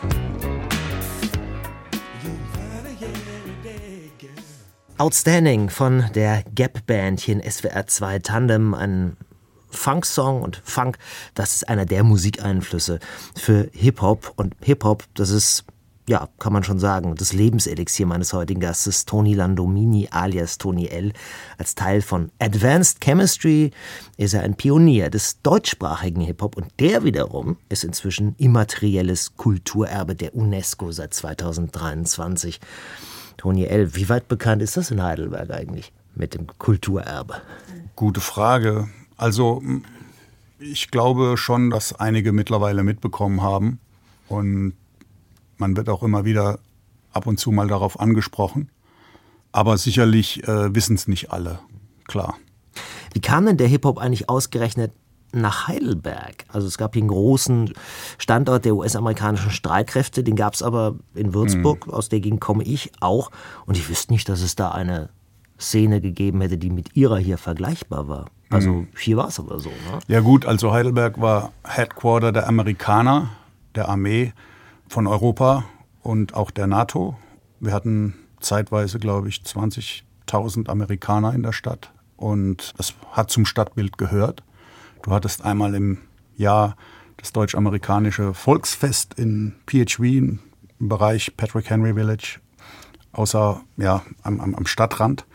Outstanding 5.01 5.71
von 5.71 6.05
der 6.13 6.43
Gap 6.53 6.85
Band 6.85 7.21
hier 7.21 7.33
in 7.33 7.51
SWR 7.51 7.87
2 7.87 8.19
Tandem, 8.19 8.75
ein 8.75 9.17
Funk-Song 9.71 10.43
und 10.43 10.61
Funk, 10.63 10.99
das 11.33 11.55
ist 11.55 11.69
einer 11.69 11.87
der 11.87 12.03
Musikeinflüsse 12.03 12.99
für 13.35 13.67
Hip-Hop 13.73 14.31
und 14.35 14.53
Hip-Hop, 14.61 15.05
das 15.15 15.31
ist 15.31 15.65
ja, 16.07 16.29
kann 16.37 16.53
man 16.53 16.63
schon 16.63 16.77
sagen, 16.77 17.15
das 17.15 17.33
Lebenselixier 17.33 18.05
meines 18.05 18.31
heutigen 18.33 18.59
Gastes, 18.59 19.05
Tony 19.05 19.33
Landomini 19.33 20.07
alias 20.11 20.59
Tony 20.59 20.87
L. 20.87 21.13
Als 21.57 21.73
Teil 21.73 22.03
von 22.03 22.29
Advanced 22.37 23.01
Chemistry 23.01 23.71
ist 24.17 24.35
er 24.35 24.43
ein 24.43 24.55
Pionier 24.55 25.09
des 25.09 25.41
deutschsprachigen 25.41 26.21
Hip-Hop 26.21 26.57
und 26.57 26.67
der 26.79 27.03
wiederum 27.03 27.57
ist 27.69 27.83
inzwischen 27.83 28.35
immaterielles 28.37 29.35
Kulturerbe 29.35 30.13
der 30.13 30.35
UNESCO 30.35 30.91
seit 30.91 31.15
2023. 31.15 32.59
Tony 33.41 33.65
L., 33.65 33.95
wie 33.95 34.07
weit 34.07 34.27
bekannt 34.27 34.61
ist 34.61 34.77
das 34.77 34.91
in 34.91 35.01
Heidelberg 35.01 35.49
eigentlich 35.49 35.91
mit 36.13 36.35
dem 36.35 36.45
Kulturerbe? 36.59 37.41
Gute 37.95 38.21
Frage. 38.21 38.87
Also, 39.17 39.63
ich 40.59 40.91
glaube 40.91 41.37
schon, 41.37 41.71
dass 41.71 41.99
einige 41.99 42.33
mittlerweile 42.33 42.83
mitbekommen 42.83 43.41
haben. 43.41 43.79
Und 44.27 44.73
man 45.57 45.75
wird 45.75 45.89
auch 45.89 46.03
immer 46.03 46.23
wieder 46.23 46.59
ab 47.13 47.25
und 47.25 47.39
zu 47.39 47.49
mal 47.49 47.67
darauf 47.67 47.99
angesprochen. 47.99 48.69
Aber 49.51 49.79
sicherlich 49.79 50.47
äh, 50.47 50.75
wissen 50.75 50.95
es 50.95 51.07
nicht 51.07 51.31
alle, 51.31 51.57
klar. 52.05 52.37
Wie 53.13 53.21
kam 53.21 53.47
denn 53.47 53.57
der 53.57 53.67
Hip-Hop 53.67 53.97
eigentlich 53.97 54.29
ausgerechnet 54.29 54.91
nach 55.33 55.67
Heidelberg? 55.67 56.45
Also 56.49 56.67
es 56.67 56.77
gab 56.77 56.93
hier 56.93 57.01
einen 57.01 57.09
großen 57.09 57.73
Standort 58.17 58.65
der 58.65 58.75
US-amerikanischen 58.75 59.51
Streitkräfte, 59.51 60.23
den 60.23 60.35
gab 60.35 60.53
es 60.53 60.63
aber 60.63 60.95
in 61.13 61.33
Würzburg, 61.33 61.87
mhm. 61.87 61.93
aus 61.93 62.09
der 62.09 62.19
Gegend 62.19 62.41
komme 62.41 62.63
ich 62.63 62.91
auch. 62.99 63.31
Und 63.65 63.77
ich 63.77 63.89
wüsste 63.89 64.13
nicht, 64.13 64.29
dass 64.29 64.41
es 64.41 64.55
da 64.55 64.71
eine 64.71 65.09
Szene 65.59 66.01
gegeben 66.01 66.41
hätte, 66.41 66.57
die 66.57 66.69
mit 66.69 66.95
ihrer 66.95 67.17
hier 67.17 67.37
vergleichbar 67.37 68.07
war. 68.07 68.25
Also 68.49 68.71
mhm. 68.71 68.87
hier 68.97 69.17
war 69.17 69.27
es 69.27 69.39
aber 69.39 69.59
so. 69.59 69.69
Ne? 69.69 69.99
Ja 70.07 70.19
gut, 70.19 70.45
also 70.45 70.73
Heidelberg 70.73 71.21
war 71.21 71.53
Headquarter 71.63 72.31
der 72.31 72.47
Amerikaner, 72.47 73.29
der 73.75 73.87
Armee 73.87 74.33
von 74.87 75.07
Europa 75.07 75.63
und 76.01 76.33
auch 76.33 76.51
der 76.51 76.67
NATO. 76.67 77.15
Wir 77.59 77.73
hatten 77.73 78.15
zeitweise, 78.41 78.99
glaube 78.99 79.29
ich, 79.29 79.41
20.000 79.45 80.67
Amerikaner 80.67 81.33
in 81.33 81.43
der 81.43 81.53
Stadt 81.53 81.91
und 82.17 82.73
das 82.77 82.93
hat 83.11 83.31
zum 83.31 83.45
Stadtbild 83.45 83.97
gehört. 83.97 84.43
Du 85.03 85.11
hattest 85.11 85.43
einmal 85.43 85.73
im 85.75 85.99
Jahr 86.35 86.75
das 87.17 87.33
deutsch-amerikanische 87.33 88.33
Volksfest 88.33 89.13
in 89.15 89.55
PHV 89.67 89.99
im 89.99 90.39
Bereich 90.79 91.35
Patrick 91.37 91.69
Henry 91.69 91.93
Village, 91.93 92.39
außer 93.11 93.61
ja, 93.77 94.03
am, 94.23 94.39
am, 94.39 94.55
am 94.55 94.65
Stadtrand. 94.65 95.25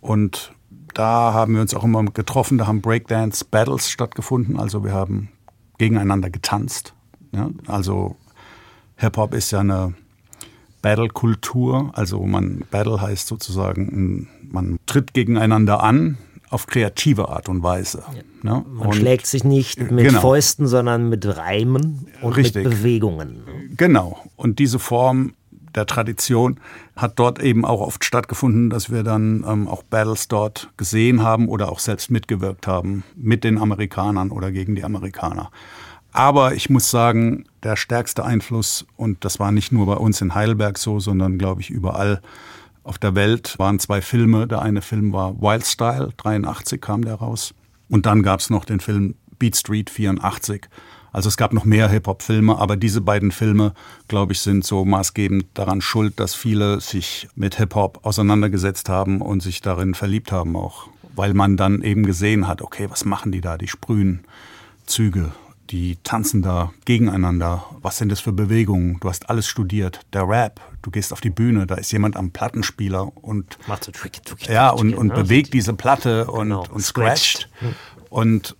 Und 0.00 0.52
da 0.94 1.32
haben 1.32 1.54
wir 1.54 1.60
uns 1.60 1.74
auch 1.74 1.84
immer 1.84 2.04
getroffen, 2.04 2.58
da 2.58 2.66
haben 2.66 2.80
Breakdance-Battles 2.80 3.90
stattgefunden, 3.90 4.58
also 4.58 4.84
wir 4.84 4.92
haben 4.92 5.30
gegeneinander 5.78 6.30
getanzt. 6.30 6.94
Ja, 7.32 7.50
also 7.66 8.16
Hip-Hop 8.96 9.34
ist 9.34 9.50
ja 9.50 9.60
eine 9.60 9.94
Battle-Kultur. 10.82 11.90
Also 11.94 12.24
man 12.24 12.64
Battle 12.70 13.00
heißt 13.00 13.26
sozusagen, 13.26 14.28
man 14.50 14.78
tritt 14.86 15.14
gegeneinander 15.14 15.82
an 15.82 16.16
auf 16.50 16.66
kreative 16.66 17.28
Art 17.28 17.48
und 17.48 17.62
Weise. 17.62 18.02
Ja. 18.42 18.54
Ne? 18.54 18.64
Man 18.68 18.88
und 18.88 18.94
schlägt 18.94 19.26
sich 19.26 19.44
nicht 19.44 19.90
mit 19.90 20.06
genau. 20.06 20.20
Fäusten, 20.20 20.66
sondern 20.66 21.08
mit 21.08 21.26
Reimen 21.26 22.06
und 22.22 22.36
Richtig. 22.36 22.64
mit 22.64 22.76
Bewegungen. 22.76 23.70
Genau. 23.76 24.18
Und 24.36 24.58
diese 24.58 24.78
Form 24.78 25.34
der 25.74 25.86
Tradition 25.86 26.58
hat 26.96 27.18
dort 27.18 27.38
eben 27.40 27.64
auch 27.64 27.80
oft 27.80 28.04
stattgefunden, 28.04 28.70
dass 28.70 28.90
wir 28.90 29.02
dann 29.02 29.44
ähm, 29.46 29.68
auch 29.68 29.82
Battles 29.82 30.28
dort 30.28 30.70
gesehen 30.76 31.22
haben 31.22 31.48
oder 31.48 31.70
auch 31.70 31.78
selbst 31.78 32.10
mitgewirkt 32.10 32.66
haben 32.66 33.04
mit 33.14 33.44
den 33.44 33.58
Amerikanern 33.58 34.30
oder 34.30 34.50
gegen 34.50 34.74
die 34.74 34.84
Amerikaner. 34.84 35.50
Aber 36.12 36.54
ich 36.54 36.70
muss 36.70 36.90
sagen, 36.90 37.44
der 37.62 37.76
stärkste 37.76 38.24
Einfluss, 38.24 38.86
und 38.96 39.22
das 39.24 39.38
war 39.38 39.52
nicht 39.52 39.70
nur 39.70 39.84
bei 39.84 39.96
uns 39.96 40.22
in 40.22 40.34
Heidelberg 40.34 40.78
so, 40.78 40.98
sondern 40.98 41.36
glaube 41.36 41.60
ich 41.60 41.68
überall 41.68 42.22
auf 42.86 42.98
der 42.98 43.14
Welt, 43.14 43.58
waren 43.58 43.78
zwei 43.78 44.00
Filme. 44.00 44.46
Der 44.46 44.62
eine 44.62 44.80
Film 44.80 45.12
war 45.12 45.40
Wild 45.40 45.66
Style, 45.66 46.10
83 46.16 46.80
kam 46.80 47.04
der 47.04 47.16
raus. 47.16 47.52
Und 47.88 48.06
dann 48.06 48.22
gab 48.22 48.40
es 48.40 48.50
noch 48.50 48.64
den 48.64 48.80
Film 48.80 49.16
Beat 49.38 49.56
Street 49.56 49.90
84. 49.90 50.68
Also 51.12 51.28
es 51.28 51.36
gab 51.36 51.52
noch 51.52 51.64
mehr 51.64 51.88
Hip-Hop-Filme, 51.88 52.58
aber 52.58 52.76
diese 52.76 53.00
beiden 53.00 53.30
Filme, 53.30 53.72
glaube 54.06 54.32
ich, 54.32 54.40
sind 54.40 54.64
so 54.64 54.84
maßgebend 54.84 55.46
daran 55.54 55.80
schuld, 55.80 56.20
dass 56.20 56.34
viele 56.34 56.80
sich 56.80 57.28
mit 57.34 57.56
Hip-Hop 57.56 58.00
auseinandergesetzt 58.04 58.88
haben 58.88 59.20
und 59.20 59.42
sich 59.42 59.62
darin 59.62 59.94
verliebt 59.94 60.30
haben 60.30 60.56
auch. 60.56 60.88
Weil 61.14 61.32
man 61.32 61.56
dann 61.56 61.80
eben 61.82 62.04
gesehen 62.04 62.46
hat, 62.46 62.60
okay, 62.60 62.86
was 62.90 63.04
machen 63.04 63.32
die 63.32 63.40
da? 63.40 63.56
Die 63.56 63.68
sprühen 63.68 64.24
Züge 64.84 65.32
die 65.70 65.98
tanzen 66.02 66.42
da 66.42 66.72
gegeneinander. 66.84 67.64
Was 67.82 67.98
sind 67.98 68.10
das 68.10 68.20
für 68.20 68.32
Bewegungen? 68.32 68.98
Du 69.00 69.08
hast 69.08 69.28
alles 69.28 69.46
studiert. 69.46 70.00
Der 70.12 70.28
Rap, 70.28 70.60
du 70.82 70.90
gehst 70.90 71.12
auf 71.12 71.20
die 71.20 71.30
Bühne, 71.30 71.66
da 71.66 71.76
ist 71.76 71.92
jemand 71.92 72.16
am 72.16 72.30
Plattenspieler 72.30 73.16
und 73.16 73.58
macht 73.66 73.84
so 73.84 73.92
tricky, 73.92 74.20
tricky, 74.20 74.52
ja 74.52 74.70
und, 74.70 74.94
und 74.94 75.08
ne? 75.08 75.14
bewegt 75.14 75.52
diese 75.52 75.74
Platte 75.74 76.30
und, 76.30 76.48
genau. 76.48 76.66
und 76.70 76.82
scratcht. 76.82 77.48
Hm. 77.60 77.74
Und 78.10 78.56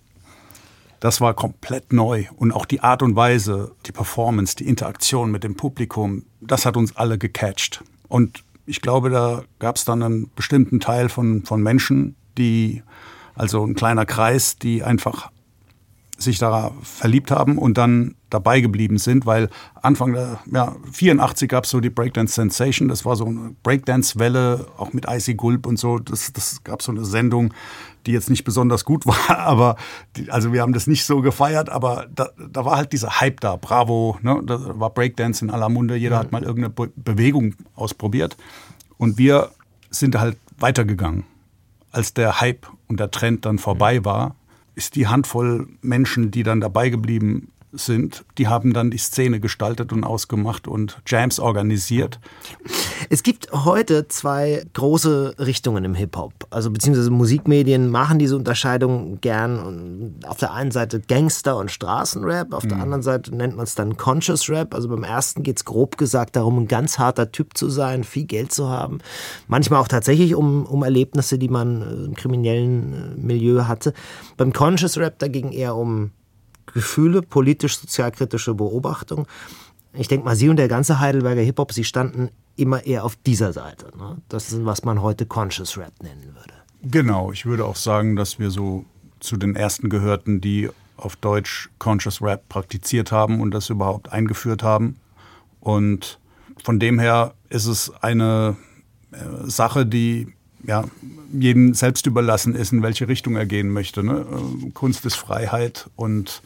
das 0.99 1.21
war 1.21 1.33
komplett 1.33 1.93
neu 1.93 2.25
und 2.35 2.51
auch 2.51 2.65
die 2.65 2.81
Art 2.81 3.03
und 3.03 3.15
Weise, 3.15 3.75
die 3.85 3.91
Performance, 3.91 4.55
die 4.55 4.67
Interaktion 4.67 5.31
mit 5.31 5.43
dem 5.43 5.55
Publikum, 5.55 6.25
das 6.41 6.65
hat 6.65 6.75
uns 6.75 6.95
alle 6.95 7.17
gecatcht. 7.17 7.83
Und 8.07 8.43
ich 8.65 8.81
glaube, 8.81 9.09
da 9.09 9.43
gab 9.59 9.75
es 9.75 9.85
dann 9.85 10.03
einen 10.03 10.31
bestimmten 10.35 10.79
Teil 10.79 11.09
von, 11.09 11.43
von 11.43 11.61
Menschen, 11.61 12.15
die, 12.37 12.83
also 13.35 13.63
ein 13.63 13.75
kleiner 13.75 14.05
Kreis, 14.05 14.57
die 14.57 14.83
einfach 14.83 15.29
sich 16.17 16.39
da 16.39 16.71
verliebt 16.81 17.31
haben 17.31 17.57
und 17.57 17.77
dann 17.77 18.15
dabei 18.29 18.59
geblieben 18.59 18.97
sind, 18.97 19.25
weil 19.25 19.49
Anfang 19.81 20.13
der 20.13 20.39
ja, 20.51 20.75
84 20.91 21.47
gab 21.47 21.63
es 21.63 21.69
so 21.69 21.79
die 21.79 21.89
Breakdance 21.89 22.33
Sensation, 22.33 22.87
das 22.87 23.05
war 23.05 23.15
so 23.15 23.25
eine 23.25 23.55
Breakdance-Welle, 23.63 24.67
auch 24.77 24.93
mit 24.93 25.05
Icy 25.07 25.35
Gulp 25.35 25.65
und 25.65 25.77
so. 25.77 25.99
Das, 25.99 26.33
das 26.33 26.63
gab 26.63 26.81
so 26.81 26.91
eine 26.91 27.05
Sendung, 27.05 27.53
die 28.05 28.11
jetzt 28.11 28.29
nicht 28.29 28.43
besonders 28.43 28.83
gut 28.83 29.05
war, 29.05 29.29
aber 29.37 29.75
die, 30.15 30.29
also 30.31 30.51
wir 30.51 30.61
haben 30.61 30.73
das 30.73 30.87
nicht 30.87 31.05
so 31.05 31.21
gefeiert, 31.21 31.69
aber 31.69 32.07
da, 32.13 32.29
da 32.51 32.65
war 32.65 32.77
halt 32.77 32.91
dieser 32.93 33.19
Hype 33.21 33.39
da, 33.39 33.55
Bravo, 33.55 34.17
ne? 34.21 34.41
da 34.45 34.79
war 34.79 34.89
Breakdance 34.89 35.43
in 35.43 35.51
aller 35.51 35.69
Munde, 35.69 35.95
jeder 35.95 36.17
hat 36.17 36.31
mal 36.31 36.43
irgendeine 36.43 36.73
Be 36.73 36.91
Bewegung 36.95 37.55
ausprobiert 37.75 38.37
und 38.97 39.17
wir 39.17 39.51
sind 39.89 40.19
halt 40.19 40.37
weitergegangen. 40.59 41.23
Als 41.91 42.13
der 42.13 42.41
Hype 42.41 42.67
und 42.87 42.99
der 42.99 43.11
Trend 43.11 43.45
dann 43.45 43.59
vorbei 43.59 44.03
war, 44.03 44.35
ist 44.77 44.95
die 44.95 45.07
Handvoll 45.07 45.67
Menschen, 45.81 46.29
die 46.29 46.43
dann 46.43 46.61
dabei 46.61 46.89
geblieben 46.89 47.51
sind, 47.77 48.25
die 48.37 48.47
haben 48.47 48.73
dann 48.73 48.91
die 48.91 48.97
Szene 48.97 49.39
gestaltet 49.39 49.91
und 49.93 50.03
ausgemacht 50.03 50.67
und 50.67 50.99
Jams 51.05 51.39
organisiert. 51.39 52.19
Es 53.09 53.23
gibt 53.23 53.51
heute 53.51 54.07
zwei 54.07 54.63
große 54.73 55.35
Richtungen 55.39 55.85
im 55.85 55.95
Hip-Hop. 55.95 56.33
Also 56.49 56.71
beziehungsweise 56.71 57.09
Musikmedien 57.09 57.89
machen 57.89 58.19
diese 58.19 58.35
Unterscheidung 58.35 59.19
gern. 59.21 60.15
Auf 60.25 60.37
der 60.37 60.53
einen 60.53 60.71
Seite 60.71 60.99
Gangster- 60.99 61.57
und 61.57 61.71
Straßenrap, 61.71 62.53
auf 62.53 62.63
mhm. 62.63 62.69
der 62.69 62.79
anderen 62.79 63.03
Seite 63.03 63.35
nennt 63.35 63.55
man 63.55 63.63
es 63.63 63.75
dann 63.75 63.97
Conscious 63.97 64.49
Rap. 64.49 64.73
Also 64.73 64.89
beim 64.89 65.03
ersten 65.03 65.43
geht 65.43 65.57
es 65.57 65.65
grob 65.65 65.97
gesagt 65.97 66.35
darum, 66.35 66.59
ein 66.59 66.67
ganz 66.67 66.99
harter 66.99 67.31
Typ 67.31 67.57
zu 67.57 67.69
sein, 67.69 68.03
viel 68.03 68.25
Geld 68.25 68.51
zu 68.51 68.69
haben. 68.69 68.99
Manchmal 69.47 69.81
auch 69.81 69.87
tatsächlich 69.87 70.35
um, 70.35 70.65
um 70.65 70.83
Erlebnisse, 70.83 71.37
die 71.37 71.49
man 71.49 71.81
äh, 71.81 72.05
im 72.05 72.15
kriminellen 72.15 72.93
äh, 72.93 73.21
Milieu 73.21 73.65
hatte. 73.65 73.93
Beim 74.35 74.53
Conscious 74.53 74.97
Rap 74.97 75.19
dagegen 75.19 75.51
eher 75.51 75.75
um 75.75 76.11
Gefühle, 76.73 77.21
politisch-sozialkritische 77.21 78.53
Beobachtung. 78.53 79.27
Ich 79.93 80.07
denke 80.07 80.25
mal, 80.25 80.35
Sie 80.35 80.49
und 80.49 80.57
der 80.57 80.67
ganze 80.67 80.99
Heidelberger 80.99 81.41
Hip-Hop, 81.41 81.73
Sie 81.73 81.83
standen 81.83 82.29
immer 82.55 82.85
eher 82.85 83.03
auf 83.03 83.15
dieser 83.15 83.53
Seite. 83.53 83.91
Ne? 83.97 84.17
Das 84.29 84.51
ist, 84.51 84.65
was 84.65 84.83
man 84.83 85.01
heute 85.01 85.25
Conscious 85.25 85.77
Rap 85.77 85.93
nennen 86.01 86.23
würde. 86.25 86.53
Genau, 86.83 87.31
ich 87.31 87.45
würde 87.45 87.65
auch 87.65 87.75
sagen, 87.75 88.15
dass 88.15 88.39
wir 88.39 88.51
so 88.51 88.85
zu 89.19 89.37
den 89.37 89.55
ersten 89.55 89.89
gehörten, 89.89 90.41
die 90.41 90.69
auf 90.97 91.15
Deutsch 91.15 91.69
Conscious 91.79 92.21
Rap 92.21 92.47
praktiziert 92.49 93.11
haben 93.11 93.41
und 93.41 93.51
das 93.51 93.69
überhaupt 93.69 94.11
eingeführt 94.11 94.63
haben. 94.63 94.97
Und 95.59 96.19
von 96.63 96.79
dem 96.79 96.99
her 96.99 97.33
ist 97.49 97.65
es 97.65 97.91
eine 98.01 98.57
äh, 99.11 99.17
Sache, 99.49 99.85
die 99.85 100.27
ja, 100.63 100.85
jedem 101.31 101.73
selbst 101.73 102.07
überlassen 102.07 102.55
ist, 102.55 102.71
in 102.71 102.81
welche 102.81 103.07
Richtung 103.07 103.35
er 103.35 103.45
gehen 103.45 103.69
möchte. 103.69 104.03
Ne? 104.03 104.25
Äh, 104.29 104.71
Kunst 104.71 105.05
ist 105.05 105.15
Freiheit 105.15 105.89
und 105.95 106.41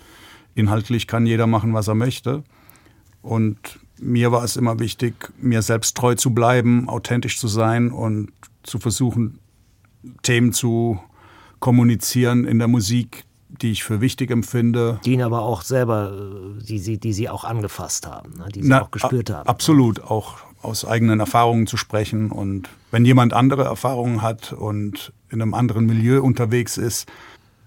inhaltlich 0.55 1.07
kann 1.07 1.25
jeder 1.25 1.47
machen, 1.47 1.73
was 1.73 1.87
er 1.87 1.95
möchte. 1.95 2.43
Und 3.21 3.79
mir 3.99 4.31
war 4.31 4.43
es 4.43 4.55
immer 4.55 4.79
wichtig, 4.79 5.31
mir 5.39 5.61
selbst 5.61 5.95
treu 5.95 6.15
zu 6.15 6.31
bleiben, 6.31 6.89
authentisch 6.89 7.39
zu 7.39 7.47
sein 7.47 7.91
und 7.91 8.31
zu 8.63 8.79
versuchen, 8.79 9.39
Themen 10.23 10.53
zu 10.53 10.99
kommunizieren 11.59 12.45
in 12.45 12.57
der 12.57 12.67
Musik, 12.67 13.25
die 13.49 13.71
ich 13.71 13.83
für 13.83 14.01
wichtig 14.01 14.31
empfinde. 14.31 14.99
Die 15.05 15.13
ihn 15.13 15.21
aber 15.21 15.41
auch 15.41 15.61
selber, 15.61 16.57
äh, 16.59 16.63
die 16.63 16.79
sie, 16.79 16.97
die 16.97 17.13
sie 17.13 17.29
auch 17.29 17.43
angefasst 17.43 18.07
haben, 18.07 18.33
ne? 18.37 18.47
die 18.53 18.63
sie 18.63 18.69
Na, 18.69 18.81
auch 18.81 18.91
gespürt 18.91 19.29
haben. 19.29 19.47
Absolut, 19.47 20.01
auch 20.01 20.37
aus 20.61 20.85
eigenen 20.85 21.19
Erfahrungen 21.19 21.67
zu 21.67 21.77
sprechen. 21.77 22.31
Und 22.31 22.69
wenn 22.89 23.05
jemand 23.05 23.33
andere 23.33 23.63
Erfahrungen 23.63 24.21
hat 24.21 24.53
und 24.53 25.13
in 25.29 25.41
einem 25.41 25.53
anderen 25.53 25.85
Milieu 25.85 26.21
unterwegs 26.21 26.77
ist, 26.77 27.07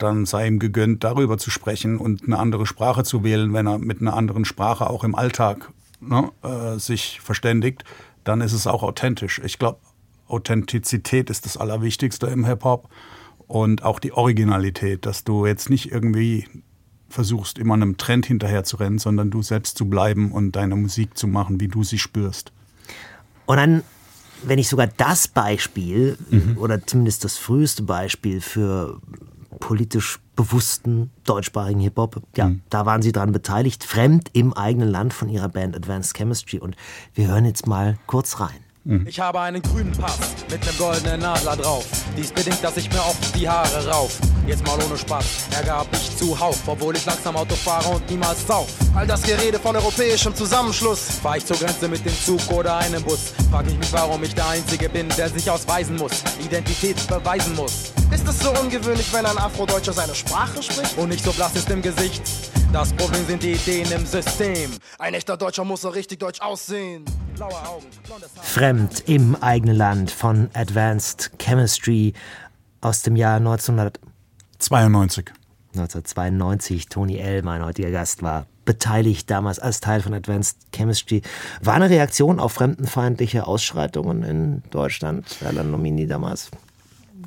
dann 0.04 0.26
sei 0.26 0.46
ihm 0.46 0.58
gegönnt, 0.58 1.02
darüber 1.02 1.38
zu 1.38 1.50
sprechen 1.50 1.98
und 1.98 2.24
eine 2.24 2.38
andere 2.38 2.66
Sprache 2.66 3.02
zu 3.02 3.24
wählen, 3.24 3.52
wenn 3.52 3.66
er 3.66 3.78
mit 3.78 4.00
einer 4.00 4.14
anderen 4.14 4.44
Sprache 4.44 4.88
auch 4.88 5.04
im 5.04 5.14
Alltag 5.14 5.72
ne, 6.00 6.30
äh, 6.42 6.78
sich 6.78 7.20
verständigt, 7.20 7.84
dann 8.22 8.40
ist 8.40 8.52
es 8.52 8.66
auch 8.66 8.82
authentisch. 8.82 9.40
Ich 9.44 9.58
glaube, 9.58 9.78
Authentizität 10.28 11.30
ist 11.30 11.44
das 11.44 11.56
Allerwichtigste 11.56 12.26
im 12.26 12.44
Hip-Hop 12.44 12.88
und 13.46 13.82
auch 13.82 13.98
die 13.98 14.12
Originalität, 14.12 15.06
dass 15.06 15.24
du 15.24 15.46
jetzt 15.46 15.68
nicht 15.68 15.92
irgendwie 15.92 16.46
versuchst, 17.08 17.58
immer 17.58 17.74
einem 17.74 17.96
Trend 17.96 18.26
hinterher 18.26 18.64
zu 18.64 18.76
rennen, 18.76 18.98
sondern 18.98 19.30
du 19.30 19.42
selbst 19.42 19.78
zu 19.78 19.86
bleiben 19.86 20.32
und 20.32 20.52
deine 20.52 20.76
Musik 20.76 21.16
zu 21.16 21.28
machen, 21.28 21.60
wie 21.60 21.68
du 21.68 21.84
sie 21.84 21.98
spürst. 21.98 22.52
Und 23.46 23.58
dann, 23.58 23.82
wenn 24.42 24.58
ich 24.58 24.68
sogar 24.68 24.88
das 24.88 25.28
Beispiel 25.28 26.18
mhm. 26.30 26.56
oder 26.58 26.84
zumindest 26.84 27.24
das 27.24 27.36
früheste 27.36 27.82
Beispiel 27.82 28.40
für 28.40 29.00
politisch 29.64 30.20
bewussten 30.36 31.10
deutschsprachigen 31.24 31.80
Hip-Hop, 31.80 32.20
ja, 32.36 32.48
mhm. 32.48 32.60
da 32.68 32.84
waren 32.84 33.00
sie 33.00 33.12
dran 33.12 33.32
beteiligt, 33.32 33.82
fremd 33.82 34.28
im 34.34 34.52
eigenen 34.52 34.90
Land 34.90 35.14
von 35.14 35.30
ihrer 35.30 35.48
Band 35.48 35.74
Advanced 35.74 36.14
Chemistry. 36.14 36.58
Und 36.58 36.76
wir 37.14 37.28
hören 37.28 37.46
jetzt 37.46 37.66
mal 37.66 37.96
kurz 38.06 38.40
rein. 38.40 38.63
Mhm. 38.84 39.06
Ich 39.06 39.18
habe 39.18 39.40
einen 39.40 39.62
grünen 39.62 39.92
Pass 39.92 40.18
mit 40.50 40.66
einem 40.66 40.76
goldenen 40.76 41.20
Nadler 41.20 41.56
drauf. 41.56 41.86
Dies 42.16 42.30
bedingt, 42.30 42.62
dass 42.62 42.76
ich 42.76 42.90
mir 42.92 43.00
oft 43.00 43.34
die 43.34 43.48
Haare 43.48 43.88
rauf. 43.88 44.18
Jetzt 44.46 44.64
mal 44.66 44.78
ohne 44.84 44.98
Spaß, 44.98 45.24
er 45.56 45.64
gab 45.64 45.86
ich 45.92 46.16
zuhauf, 46.18 46.58
obwohl 46.66 46.94
ich 46.94 47.06
langsam 47.06 47.34
Auto 47.34 47.54
fahre 47.54 47.88
und 47.88 48.10
niemals 48.10 48.46
sauf. 48.46 48.68
All 48.94 49.06
das 49.06 49.22
Gerede 49.22 49.58
von 49.58 49.74
europäischem 49.74 50.34
Zusammenschluss. 50.34 51.00
Fahr 51.22 51.38
ich 51.38 51.46
zur 51.46 51.56
Grenze 51.56 51.88
mit 51.88 52.04
dem 52.04 52.14
Zug 52.14 52.40
oder 52.50 52.76
einem 52.76 53.02
Bus, 53.02 53.32
frag 53.50 53.66
ich 53.66 53.78
mich, 53.78 53.90
warum 53.92 54.22
ich 54.22 54.34
der 54.34 54.46
Einzige 54.48 54.90
bin, 54.90 55.08
der 55.16 55.30
sich 55.30 55.50
ausweisen 55.50 55.96
muss, 55.96 56.22
Identität 56.44 56.96
beweisen 57.08 57.54
muss. 57.56 57.92
Ist 58.12 58.28
es 58.28 58.38
so 58.38 58.50
ungewöhnlich, 58.60 59.10
wenn 59.14 59.24
ein 59.24 59.38
Afrodeutscher 59.38 59.94
seine 59.94 60.14
Sprache 60.14 60.62
spricht? 60.62 60.98
Und 60.98 61.08
nicht 61.08 61.24
so 61.24 61.32
blass 61.32 61.56
ist 61.56 61.70
im 61.70 61.80
Gesicht. 61.80 62.22
Das 62.74 62.92
Problem 62.92 63.24
sind 63.26 63.42
die 63.42 63.52
Ideen 63.52 63.90
im 63.92 64.04
System. 64.04 64.70
Ein 64.98 65.14
echter 65.14 65.36
Deutscher 65.36 65.64
muss 65.64 65.82
so 65.82 65.88
richtig 65.88 66.18
deutsch 66.18 66.40
aussehen. 66.40 67.04
Fremd 68.42 69.02
im 69.06 69.34
eigenen 69.36 69.76
Land 69.76 70.10
von 70.10 70.48
Advanced 70.54 71.32
Chemistry 71.38 72.12
aus 72.80 73.02
dem 73.02 73.16
Jahr 73.16 73.36
1992. 73.36 75.32
1992. 75.74 76.88
Tony 76.88 77.18
L., 77.18 77.42
mein 77.42 77.64
heutiger 77.64 77.90
Gast, 77.90 78.22
war 78.22 78.46
beteiligt 78.64 79.28
damals 79.30 79.58
als 79.58 79.80
Teil 79.80 80.00
von 80.00 80.14
Advanced 80.14 80.58
Chemistry. 80.72 81.22
War 81.60 81.74
eine 81.74 81.90
Reaktion 81.90 82.38
auf 82.38 82.52
fremdenfeindliche 82.52 83.46
Ausschreitungen 83.46 84.22
in 84.22 84.62
Deutschland, 84.70 85.26
Herr 85.40 85.52
Landomini 85.52 86.06
damals? 86.06 86.50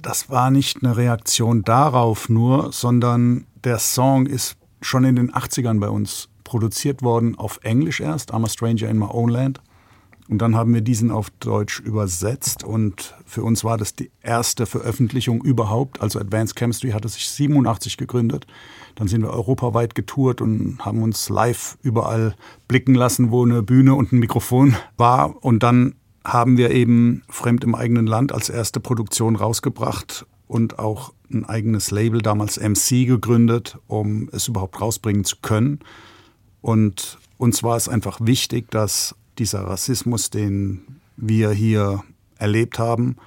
Das 0.02 0.30
war 0.30 0.52
nicht 0.52 0.84
eine 0.84 0.96
Reaktion 0.96 1.63
darauf 1.63 2.30
nur, 2.30 2.72
sondern 2.72 3.46
der 3.63 3.80
Song 3.80 4.26
ist 4.26 4.56
schon 4.82 5.04
in 5.04 5.15
den 5.15 5.34
80ern 5.34 5.80
bei 5.80 5.89
uns 5.89 6.30
produziert 6.43 7.02
worden, 7.02 7.38
auf 7.38 7.60
Englisch 7.63 8.00
erst, 8.00 8.34
I'm 8.34 8.46
a 8.46 8.50
Stranger 8.50 8.88
in 8.88 8.98
My 8.98 9.08
Own 9.10 9.30
Land. 9.30 9.60
Und 10.30 10.40
dann 10.40 10.56
haben 10.56 10.74
wir 10.74 10.82
diesen 10.82 11.10
auf 11.10 11.30
Deutsch 11.40 11.80
übersetzt 11.80 12.63
und 12.63 13.16
für 13.26 13.44
uns 13.44 13.63
war 13.63 13.78
das 13.78 13.94
die 13.94 14.12
erste 14.22 14.66
Veröffentlichung 14.66 15.42
überhaupt. 15.42 16.02
Also 16.02 16.20
Advanced 16.20 16.58
Chemistry 16.58 16.92
hatte 16.92 17.08
sich 17.08 17.30
87 17.30 17.96
gegründet. 17.96 18.46
Dann 18.96 19.08
sind 19.08 19.22
wir 19.22 19.30
europaweit 19.30 19.96
getourt 19.96 20.42
und 20.42 20.80
haben 20.80 21.02
uns 21.02 21.30
live 21.30 21.78
überall 21.82 22.36
blicken 22.68 22.94
lassen, 22.94 23.32
wo 23.32 23.46
eine 23.46 23.63
Bühne 23.63 23.96
und 23.96 24.12
ein 24.12 24.20
Mikrofon 24.20 24.76
war. 24.98 25.44
Und 25.44 25.63
dann 25.63 25.96
haben 26.26 26.58
wir 26.58 26.72
eben 26.72 27.24
Fremd 27.30 27.63
im 27.63 27.74
eigenen 27.74 28.06
Land 28.06 28.34
als 28.34 28.50
erste 28.50 28.82
Produktion 28.82 29.38
rausgebracht 29.38 30.26
und 30.48 30.78
auch 30.78 31.13
ein 31.32 31.46
eigenes 31.46 31.92
Label, 31.92 32.22
damals 32.22 32.60
MC, 32.60 33.06
gegründet, 33.06 33.78
um 33.88 34.30
es 34.34 34.48
überhaupt 34.50 34.82
rausbringen 34.82 35.24
zu 35.24 35.38
können. 35.42 35.80
Und 36.62 37.18
uns 37.38 37.63
war 37.63 37.78
es 37.78 37.88
einfach 37.88 38.20
wichtig, 38.22 38.70
dass 38.72 39.16
dieser 39.39 39.62
Rassismus, 39.62 40.30
den 40.30 41.00
wir 41.15 41.52
hier 41.52 42.04
erlebt 42.38 42.80
haben, 42.80 43.17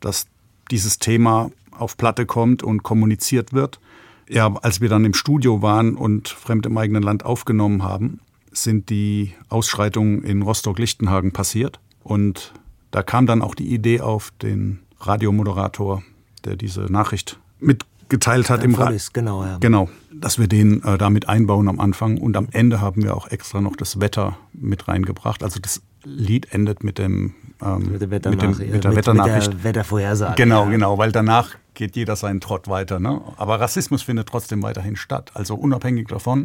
dass 0.00 0.26
dieses 0.70 0.98
Thema 0.98 1.50
auf 1.70 1.96
Platte 1.96 2.26
kommt 2.26 2.62
und 2.62 2.82
kommuniziert 2.82 3.52
wird. 3.52 3.80
Ja, 4.28 4.54
als 4.62 4.80
wir 4.80 4.88
dann 4.88 5.04
im 5.04 5.14
Studio 5.14 5.62
waren 5.62 5.96
und 5.96 6.28
Fremd 6.28 6.66
im 6.66 6.78
eigenen 6.78 7.02
Land 7.02 7.24
aufgenommen 7.24 7.82
haben, 7.82 8.20
sind 8.50 8.90
die 8.90 9.32
Ausschreitungen 9.48 10.22
in 10.22 10.42
Rostock-Lichtenhagen 10.42 11.32
passiert. 11.32 11.80
Und 12.02 12.52
da 12.90 13.02
kam 13.02 13.26
dann 13.26 13.42
auch 13.42 13.54
die 13.54 13.72
Idee 13.72 14.00
auf, 14.00 14.32
den 14.42 14.80
Radiomoderator, 15.00 16.02
der 16.44 16.56
diese 16.56 16.82
Nachricht 16.82 17.38
mitgeteilt 18.12 18.50
hat 18.50 18.62
im 18.62 18.74
Radio. 18.74 18.98
Genau, 19.12 19.44
ja. 19.44 19.56
genau, 19.58 19.88
dass 20.12 20.38
wir 20.38 20.46
den 20.46 20.82
äh, 20.84 20.98
da 20.98 21.10
mit 21.10 21.28
einbauen 21.28 21.68
am 21.68 21.80
Anfang. 21.80 22.18
Und 22.18 22.36
am 22.36 22.48
Ende 22.52 22.80
haben 22.80 23.02
wir 23.02 23.16
auch 23.16 23.30
extra 23.30 23.60
noch 23.60 23.76
das 23.76 24.00
Wetter 24.00 24.36
mit 24.52 24.88
reingebracht. 24.88 25.42
Also 25.42 25.60
das 25.60 25.82
Lied 26.04 26.52
endet 26.52 26.84
mit 26.84 26.98
dem 26.98 27.34
ähm, 27.62 27.92
mit, 27.92 28.00
der 28.00 28.08
mit, 28.08 28.42
dem, 28.42 28.50
mit 28.50 28.84
der 28.84 28.96
Wetternachricht. 28.96 29.48
Mit 29.48 29.58
der 29.58 29.64
Wettervorhersage. 29.64 30.34
Genau, 30.36 30.64
ja. 30.64 30.70
genau, 30.70 30.98
weil 30.98 31.12
danach 31.12 31.50
geht 31.74 31.96
jeder 31.96 32.16
seinen 32.16 32.40
Trott 32.40 32.68
weiter. 32.68 33.00
Ne? 33.00 33.20
Aber 33.36 33.60
Rassismus 33.60 34.02
findet 34.02 34.28
trotzdem 34.28 34.62
weiterhin 34.62 34.96
statt. 34.96 35.30
Also 35.34 35.54
unabhängig 35.54 36.08
davon, 36.08 36.44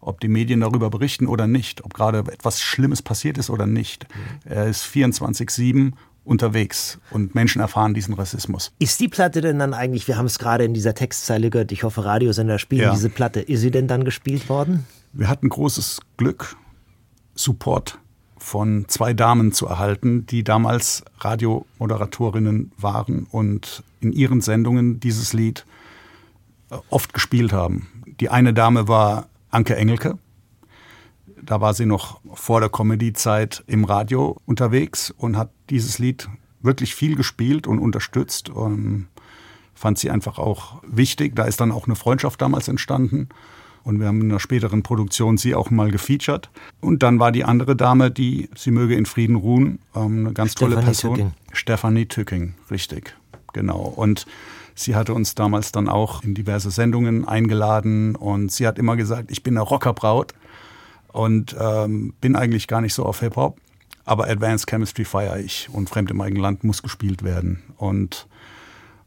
ob 0.00 0.20
die 0.20 0.28
Medien 0.28 0.60
darüber 0.60 0.90
berichten 0.90 1.26
oder 1.26 1.46
nicht, 1.46 1.84
ob 1.84 1.94
gerade 1.94 2.18
etwas 2.18 2.60
Schlimmes 2.60 3.02
passiert 3.02 3.38
ist 3.38 3.50
oder 3.50 3.66
nicht. 3.66 4.06
Mhm. 4.08 4.52
Er 4.52 4.66
ist 4.66 4.84
24-7 4.84 5.92
unterwegs 6.28 6.98
und 7.10 7.34
Menschen 7.34 7.60
erfahren 7.60 7.94
diesen 7.94 8.14
Rassismus. 8.14 8.72
Ist 8.78 9.00
die 9.00 9.08
Platte 9.08 9.40
denn 9.40 9.58
dann 9.58 9.74
eigentlich, 9.74 10.06
wir 10.06 10.16
haben 10.16 10.26
es 10.26 10.38
gerade 10.38 10.64
in 10.64 10.74
dieser 10.74 10.94
Textzeile 10.94 11.50
gehört, 11.50 11.72
ich 11.72 11.82
hoffe 11.82 12.04
Radiosender 12.04 12.58
spielen 12.58 12.82
ja. 12.82 12.92
diese 12.92 13.08
Platte, 13.08 13.40
ist 13.40 13.60
sie 13.60 13.70
denn 13.70 13.88
dann 13.88 14.04
gespielt 14.04 14.48
worden? 14.48 14.86
Wir 15.12 15.28
hatten 15.28 15.48
großes 15.48 16.00
Glück, 16.16 16.56
Support 17.34 17.98
von 18.36 18.86
zwei 18.88 19.14
Damen 19.14 19.52
zu 19.52 19.66
erhalten, 19.66 20.26
die 20.26 20.44
damals 20.44 21.04
Radiomoderatorinnen 21.20 22.72
waren 22.76 23.26
und 23.30 23.82
in 24.00 24.12
ihren 24.12 24.40
Sendungen 24.40 25.00
dieses 25.00 25.32
Lied 25.32 25.66
äh, 26.70 26.76
oft 26.88 27.14
gespielt 27.14 27.52
haben. 27.52 27.88
Die 28.20 28.28
eine 28.28 28.54
Dame 28.54 28.88
war 28.88 29.28
Anke 29.50 29.76
Engelke, 29.76 30.18
da 31.44 31.60
war 31.60 31.74
sie 31.74 31.86
noch 31.86 32.20
vor 32.34 32.60
der 32.60 32.68
Comedy-Zeit 32.68 33.64
im 33.66 33.84
Radio 33.84 34.36
unterwegs 34.46 35.12
und 35.16 35.36
hat 35.36 35.50
dieses 35.70 35.98
Lied 35.98 36.28
wirklich 36.60 36.94
viel 36.94 37.16
gespielt 37.16 37.66
und 37.66 37.78
unterstützt. 37.78 38.48
Und 38.48 39.08
fand 39.78 39.98
sie 39.98 40.10
einfach 40.10 40.38
auch 40.38 40.82
wichtig. 40.86 41.34
Da 41.36 41.44
ist 41.44 41.60
dann 41.60 41.72
auch 41.72 41.86
eine 41.86 41.96
Freundschaft 41.96 42.42
damals 42.42 42.68
entstanden. 42.68 43.28
Und 43.84 44.00
wir 44.00 44.08
haben 44.08 44.20
in 44.20 44.30
einer 44.30 44.40
späteren 44.40 44.82
Produktion 44.82 45.38
sie 45.38 45.54
auch 45.54 45.70
mal 45.70 45.90
gefeatured. 45.90 46.50
Und 46.80 47.02
dann 47.02 47.20
war 47.20 47.32
die 47.32 47.44
andere 47.44 47.76
Dame, 47.76 48.10
die, 48.10 48.50
sie 48.54 48.70
möge 48.70 48.96
in 48.96 49.06
Frieden 49.06 49.36
ruhen, 49.36 49.78
ähm, 49.94 50.26
eine 50.26 50.32
ganz 50.34 50.52
Stephanie 50.52 50.74
tolle 50.74 50.84
Person. 50.84 51.14
Tücking. 51.14 51.32
Stefanie 51.52 52.06
Tücking, 52.06 52.54
richtig, 52.70 53.14
genau. 53.52 53.80
Und 53.80 54.26
sie 54.74 54.94
hatte 54.94 55.14
uns 55.14 55.34
damals 55.34 55.72
dann 55.72 55.88
auch 55.88 56.22
in 56.22 56.34
diverse 56.34 56.70
Sendungen 56.70 57.26
eingeladen 57.26 58.14
und 58.16 58.52
sie 58.52 58.66
hat 58.66 58.78
immer 58.78 58.96
gesagt, 58.96 59.30
ich 59.30 59.42
bin 59.42 59.56
eine 59.56 59.62
Rockerbraut 59.62 60.34
und 61.12 61.56
ähm, 61.58 62.14
bin 62.20 62.36
eigentlich 62.36 62.68
gar 62.68 62.80
nicht 62.80 62.94
so 62.94 63.04
auf 63.04 63.20
Hip-Hop. 63.20 63.58
Aber 64.04 64.28
Advanced 64.28 64.68
Chemistry 64.68 65.04
feiere 65.04 65.38
ich 65.38 65.68
und 65.70 65.90
Fremd 65.90 66.10
im 66.10 66.20
eigenen 66.20 66.42
Land 66.42 66.64
muss 66.64 66.82
gespielt 66.82 67.22
werden. 67.22 67.62
Und 67.76 68.26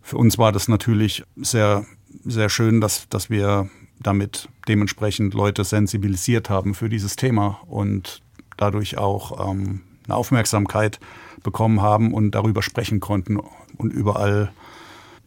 für 0.02 0.18
uns 0.18 0.38
war 0.38 0.52
das 0.52 0.68
natürlich 0.68 1.24
sehr, 1.38 1.86
sehr 2.24 2.50
schön, 2.50 2.82
dass, 2.82 3.10
dass 3.10 3.30
wir 3.30 3.70
damit 4.00 4.50
dementsprechend 4.68 5.34
Leute 5.34 5.64
sensibilisiert 5.64 6.50
haben 6.50 6.76
für 6.76 6.90
dieses 6.90 7.16
Thema 7.16 7.60
und 7.68 8.22
dadurch 8.58 8.98
auch 8.98 9.50
ähm, 9.50 9.82
eine 10.06 10.16
Aufmerksamkeit 10.16 11.00
bekommen 11.44 11.82
haben 11.82 12.14
und 12.14 12.32
darüber 12.32 12.62
sprechen 12.62 13.00
konnten 13.00 13.40
und 13.78 13.94
überall 13.94 14.52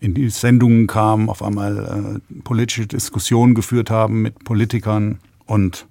in 0.01 0.15
die 0.15 0.29
Sendungen 0.29 0.87
kamen, 0.87 1.29
auf 1.29 1.43
einmal 1.43 2.21
äh, 2.29 2.41
politische 2.43 2.87
Diskussionen 2.87 3.55
geführt 3.55 3.91
haben 3.91 4.23
mit 4.23 4.45
Politikern 4.45 5.19
und 5.47 5.87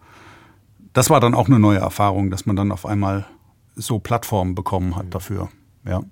das 0.94 1.10
war 1.10 1.20
dann 1.20 1.34
auch 1.34 1.48
eine 1.48 1.60
neue 1.60 1.80
Erfahrung, 1.80 2.32
dass 2.32 2.46
man 2.46 2.56
dann 2.56 2.72
auf 2.72 2.86
einmal 2.86 3.26
so 3.76 4.00
Plattformen 4.00 4.56
bekommen 4.56 4.96
hat 4.96 5.14
dafür. 5.14 5.50
Ja. 5.86 6.04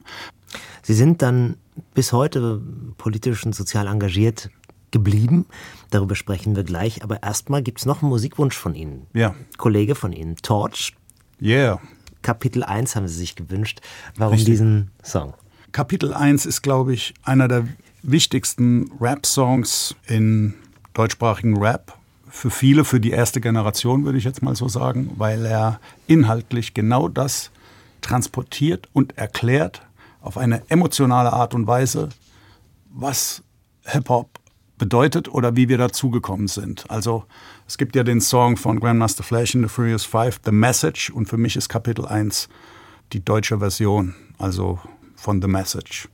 Sie 0.81 0.93
sind 0.93 1.21
dann 1.21 1.57
bis 1.93 2.11
heute 2.11 2.61
politisch 2.97 3.45
und 3.45 3.53
sozial 3.53 3.87
engagiert 3.87 4.49
geblieben. 4.91 5.45
Darüber 5.89 6.15
sprechen 6.15 6.55
wir 6.55 6.63
gleich. 6.63 7.03
Aber 7.03 7.23
erstmal 7.23 7.61
gibt 7.61 7.79
es 7.79 7.85
noch 7.85 8.01
einen 8.01 8.09
Musikwunsch 8.09 8.57
von 8.57 8.75
Ihnen. 8.75 9.07
Ja. 9.13 9.35
Kollege 9.57 9.95
von 9.95 10.11
Ihnen, 10.11 10.35
Torch. 10.37 10.93
Yeah. 11.41 11.79
Kapitel 12.21 12.63
1 12.63 12.95
haben 12.95 13.07
Sie 13.07 13.15
sich 13.15 13.35
gewünscht. 13.35 13.81
Warum 14.15 14.33
Richtig. 14.33 14.53
diesen 14.53 14.91
Song? 15.03 15.33
Kapitel 15.71 16.13
1 16.13 16.45
ist, 16.45 16.61
glaube 16.61 16.93
ich, 16.93 17.13
einer 17.23 17.47
der 17.47 17.67
wichtigsten 18.03 18.91
Rap-Songs 18.99 19.95
in 20.07 20.53
deutschsprachigen 20.93 21.57
Rap. 21.57 21.97
Für 22.33 22.49
viele, 22.49 22.85
für 22.85 23.01
die 23.01 23.11
erste 23.11 23.41
Generation, 23.41 24.05
würde 24.05 24.17
ich 24.17 24.23
jetzt 24.23 24.41
mal 24.41 24.55
so 24.55 24.69
sagen, 24.69 25.11
weil 25.17 25.45
er 25.45 25.81
inhaltlich 26.07 26.73
genau 26.73 27.09
das 27.09 27.51
transportiert 27.99 28.87
und 28.93 29.17
erklärt 29.17 29.81
auf 30.21 30.37
eine 30.37 30.63
emotionale 30.69 31.33
Art 31.33 31.53
und 31.53 31.67
Weise, 31.67 32.09
was 32.89 33.43
Hip-Hop 33.83 34.39
bedeutet 34.77 35.27
oder 35.27 35.55
wie 35.55 35.69
wir 35.69 35.77
dazugekommen 35.77 36.47
sind. 36.47 36.89
Also 36.89 37.25
es 37.67 37.77
gibt 37.77 37.95
ja 37.95 38.03
den 38.03 38.21
Song 38.21 38.57
von 38.57 38.79
Grandmaster 38.79 39.23
Flash 39.23 39.53
in 39.53 39.63
The 39.63 39.69
Furious 39.69 40.05
Five, 40.05 40.39
The 40.45 40.51
Message, 40.51 41.09
und 41.09 41.27
für 41.27 41.37
mich 41.37 41.55
ist 41.55 41.69
Kapitel 41.69 42.05
1 42.05 42.49
die 43.13 43.23
deutsche 43.23 43.59
Version, 43.59 44.15
also 44.37 44.79
von 45.15 45.41
The 45.41 45.47
Message. 45.47 46.07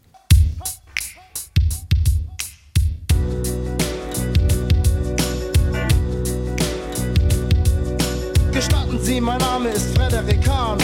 Sie, 9.07 9.21
mein 9.21 9.37
Name 9.37 9.69
ist 9.69 9.97
Frederik 9.97 10.43
Kahn. 10.43 10.77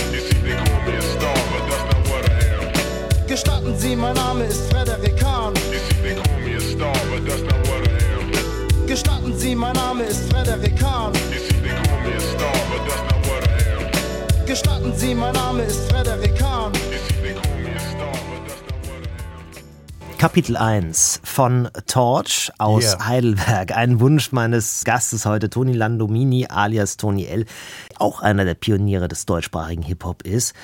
Gestatten 3.27 3.77
Sie, 3.77 3.97
mein 3.97 4.15
Name 4.15 4.45
ist 4.45 4.71
Frederik 4.71 5.17
Kahn. 5.17 5.53
Gestatten 8.87 9.37
Sie, 9.37 9.53
mein 9.53 9.75
Name 9.75 10.03
ist 10.05 10.31
Frederik 10.31 10.79
Kahn. 10.79 11.11
Gestatten 14.45 14.93
Sie, 14.95 15.13
mein 15.13 15.33
Name 15.33 15.63
ist 15.63 15.91
Frederik 15.91 16.39
Kahn. 16.39 16.71
Kapitel 20.23 20.55
1 20.55 21.19
von 21.25 21.67
Torch 21.85 22.49
aus 22.57 22.93
Yeah. 22.93 23.07
Heidelberg. 23.07 23.75
Ein 23.75 23.99
Wunsch 23.99 24.31
meines 24.31 24.85
Gastes 24.85 25.25
heute, 25.25 25.49
Toni 25.49 25.73
Landomini 25.73 26.47
alias 26.47 26.95
Toni 26.95 27.25
L., 27.25 27.45
auch 27.97 28.21
einer 28.21 28.45
der 28.45 28.53
Pioniere 28.53 29.09
des 29.09 29.25
deutschsprachigen 29.25 29.81
Hip-Hop 29.81 30.21
ist. 30.21 30.55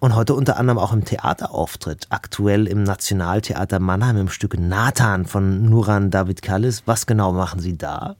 Und 0.00 0.14
heute 0.14 0.32
unter 0.32 0.56
anderem 0.56 0.78
auch 0.78 0.94
im 0.94 1.04
Theater 1.04 1.50
auftritt. 1.52 2.06
Aktuell 2.08 2.66
im 2.66 2.82
Nationaltheater 2.82 3.78
Mannheim 3.78 4.16
im 4.16 4.28
Stück 4.30 4.58
Nathan 4.58 5.26
von 5.26 5.66
Nuran 5.66 6.10
David 6.10 6.40
Kallis. 6.40 6.84
Was 6.86 7.06
genau 7.06 7.34
machen 7.34 7.60
Sie 7.60 7.76
da? 7.76 8.16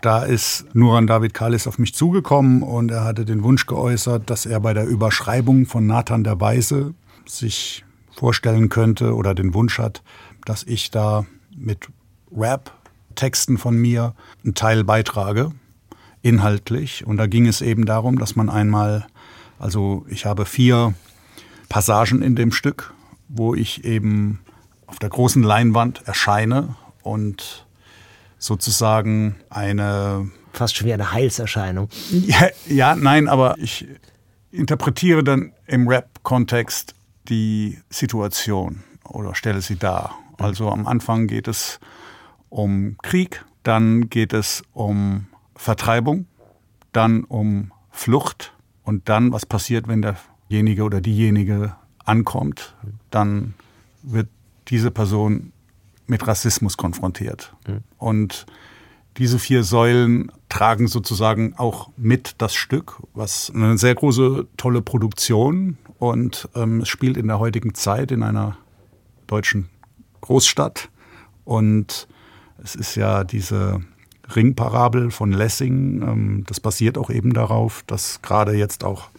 Da 0.00 0.22
ist 0.22 0.64
Nuran 0.74 1.06
David 1.06 1.34
Kalis 1.34 1.66
auf 1.66 1.78
mich 1.78 1.94
zugekommen 1.94 2.62
und 2.62 2.90
er 2.90 3.04
hatte 3.04 3.26
den 3.26 3.42
Wunsch 3.42 3.66
geäußert, 3.66 4.30
dass 4.30 4.46
er 4.46 4.60
bei 4.60 4.72
der 4.72 4.86
Überschreibung 4.86 5.66
von 5.66 5.86
Nathan 5.86 6.24
der 6.24 6.40
Weise 6.40 6.94
sich 7.26 7.84
vorstellen 8.14 8.68
könnte 8.68 9.14
oder 9.14 9.34
den 9.34 9.54
Wunsch 9.54 9.78
hat, 9.78 10.02
dass 10.44 10.62
ich 10.62 10.90
da 10.90 11.26
mit 11.54 11.88
Rap-Texten 12.34 13.58
von 13.58 13.76
mir 13.76 14.14
einen 14.44 14.54
Teil 14.54 14.84
beitrage, 14.84 15.52
inhaltlich. 16.22 17.06
Und 17.06 17.16
da 17.16 17.26
ging 17.26 17.46
es 17.46 17.60
eben 17.60 17.84
darum, 17.84 18.18
dass 18.18 18.36
man 18.36 18.48
einmal, 18.48 19.06
also 19.58 20.06
ich 20.08 20.24
habe 20.24 20.46
vier 20.46 20.94
Passagen 21.68 22.22
in 22.22 22.36
dem 22.36 22.52
Stück, 22.52 22.94
wo 23.28 23.54
ich 23.54 23.84
eben 23.84 24.40
auf 24.86 24.98
der 24.98 25.08
großen 25.08 25.42
Leinwand 25.42 26.02
erscheine 26.06 26.76
und 27.02 27.66
sozusagen 28.38 29.36
eine 29.48 30.30
Fast 30.52 30.76
schon 30.76 30.86
wie 30.86 30.92
eine 30.92 31.12
Heilserscheinung. 31.12 31.88
ja, 32.10 32.48
ja, 32.66 32.94
nein, 32.94 33.26
aber 33.28 33.56
ich 33.58 33.86
interpretiere 34.50 35.24
dann 35.24 35.52
im 35.66 35.88
Rap-Kontext 35.88 36.94
die 37.28 37.78
Situation 37.88 38.82
oder 39.04 39.34
stelle 39.34 39.62
sie 39.62 39.76
dar. 39.76 40.14
Also 40.42 40.70
am 40.70 40.86
Anfang 40.86 41.26
geht 41.26 41.48
es 41.48 41.80
um 42.48 42.96
Krieg, 43.02 43.44
dann 43.62 44.08
geht 44.08 44.32
es 44.32 44.62
um 44.72 45.26
Vertreibung, 45.54 46.26
dann 46.92 47.24
um 47.24 47.72
Flucht 47.90 48.52
und 48.84 49.08
dann, 49.08 49.32
was 49.32 49.46
passiert, 49.46 49.88
wenn 49.88 50.02
derjenige 50.02 50.82
oder 50.82 51.00
diejenige 51.00 51.74
ankommt, 52.04 52.74
dann 53.10 53.54
wird 54.02 54.28
diese 54.68 54.90
Person 54.90 55.52
mit 56.06 56.26
Rassismus 56.26 56.76
konfrontiert. 56.76 57.54
Und 57.98 58.46
diese 59.18 59.38
vier 59.38 59.62
Säulen 59.62 60.32
tragen 60.48 60.88
sozusagen 60.88 61.54
auch 61.56 61.90
mit 61.96 62.34
das 62.38 62.54
Stück, 62.54 63.00
was 63.14 63.52
eine 63.54 63.78
sehr 63.78 63.94
große, 63.94 64.46
tolle 64.56 64.82
Produktion 64.82 65.76
und 65.98 66.48
ähm, 66.54 66.80
es 66.80 66.88
spielt 66.88 67.16
in 67.16 67.28
der 67.28 67.38
heutigen 67.38 67.74
Zeit 67.74 68.10
in 68.10 68.22
einer 68.22 68.56
deutschen 69.26 69.68
Großstadt. 70.22 70.88
Und 71.44 72.08
es 72.62 72.74
ist 72.74 72.94
ja 72.94 73.24
diese 73.24 73.82
Ringparabel 74.34 75.10
von 75.10 75.32
Lessing, 75.32 76.02
ähm, 76.02 76.44
das 76.46 76.60
basiert 76.60 76.96
auch 76.96 77.10
eben 77.10 77.34
darauf, 77.34 77.84
dass 77.86 78.22
gerade 78.22 78.54
jetzt 78.54 78.84
auch 78.84 79.10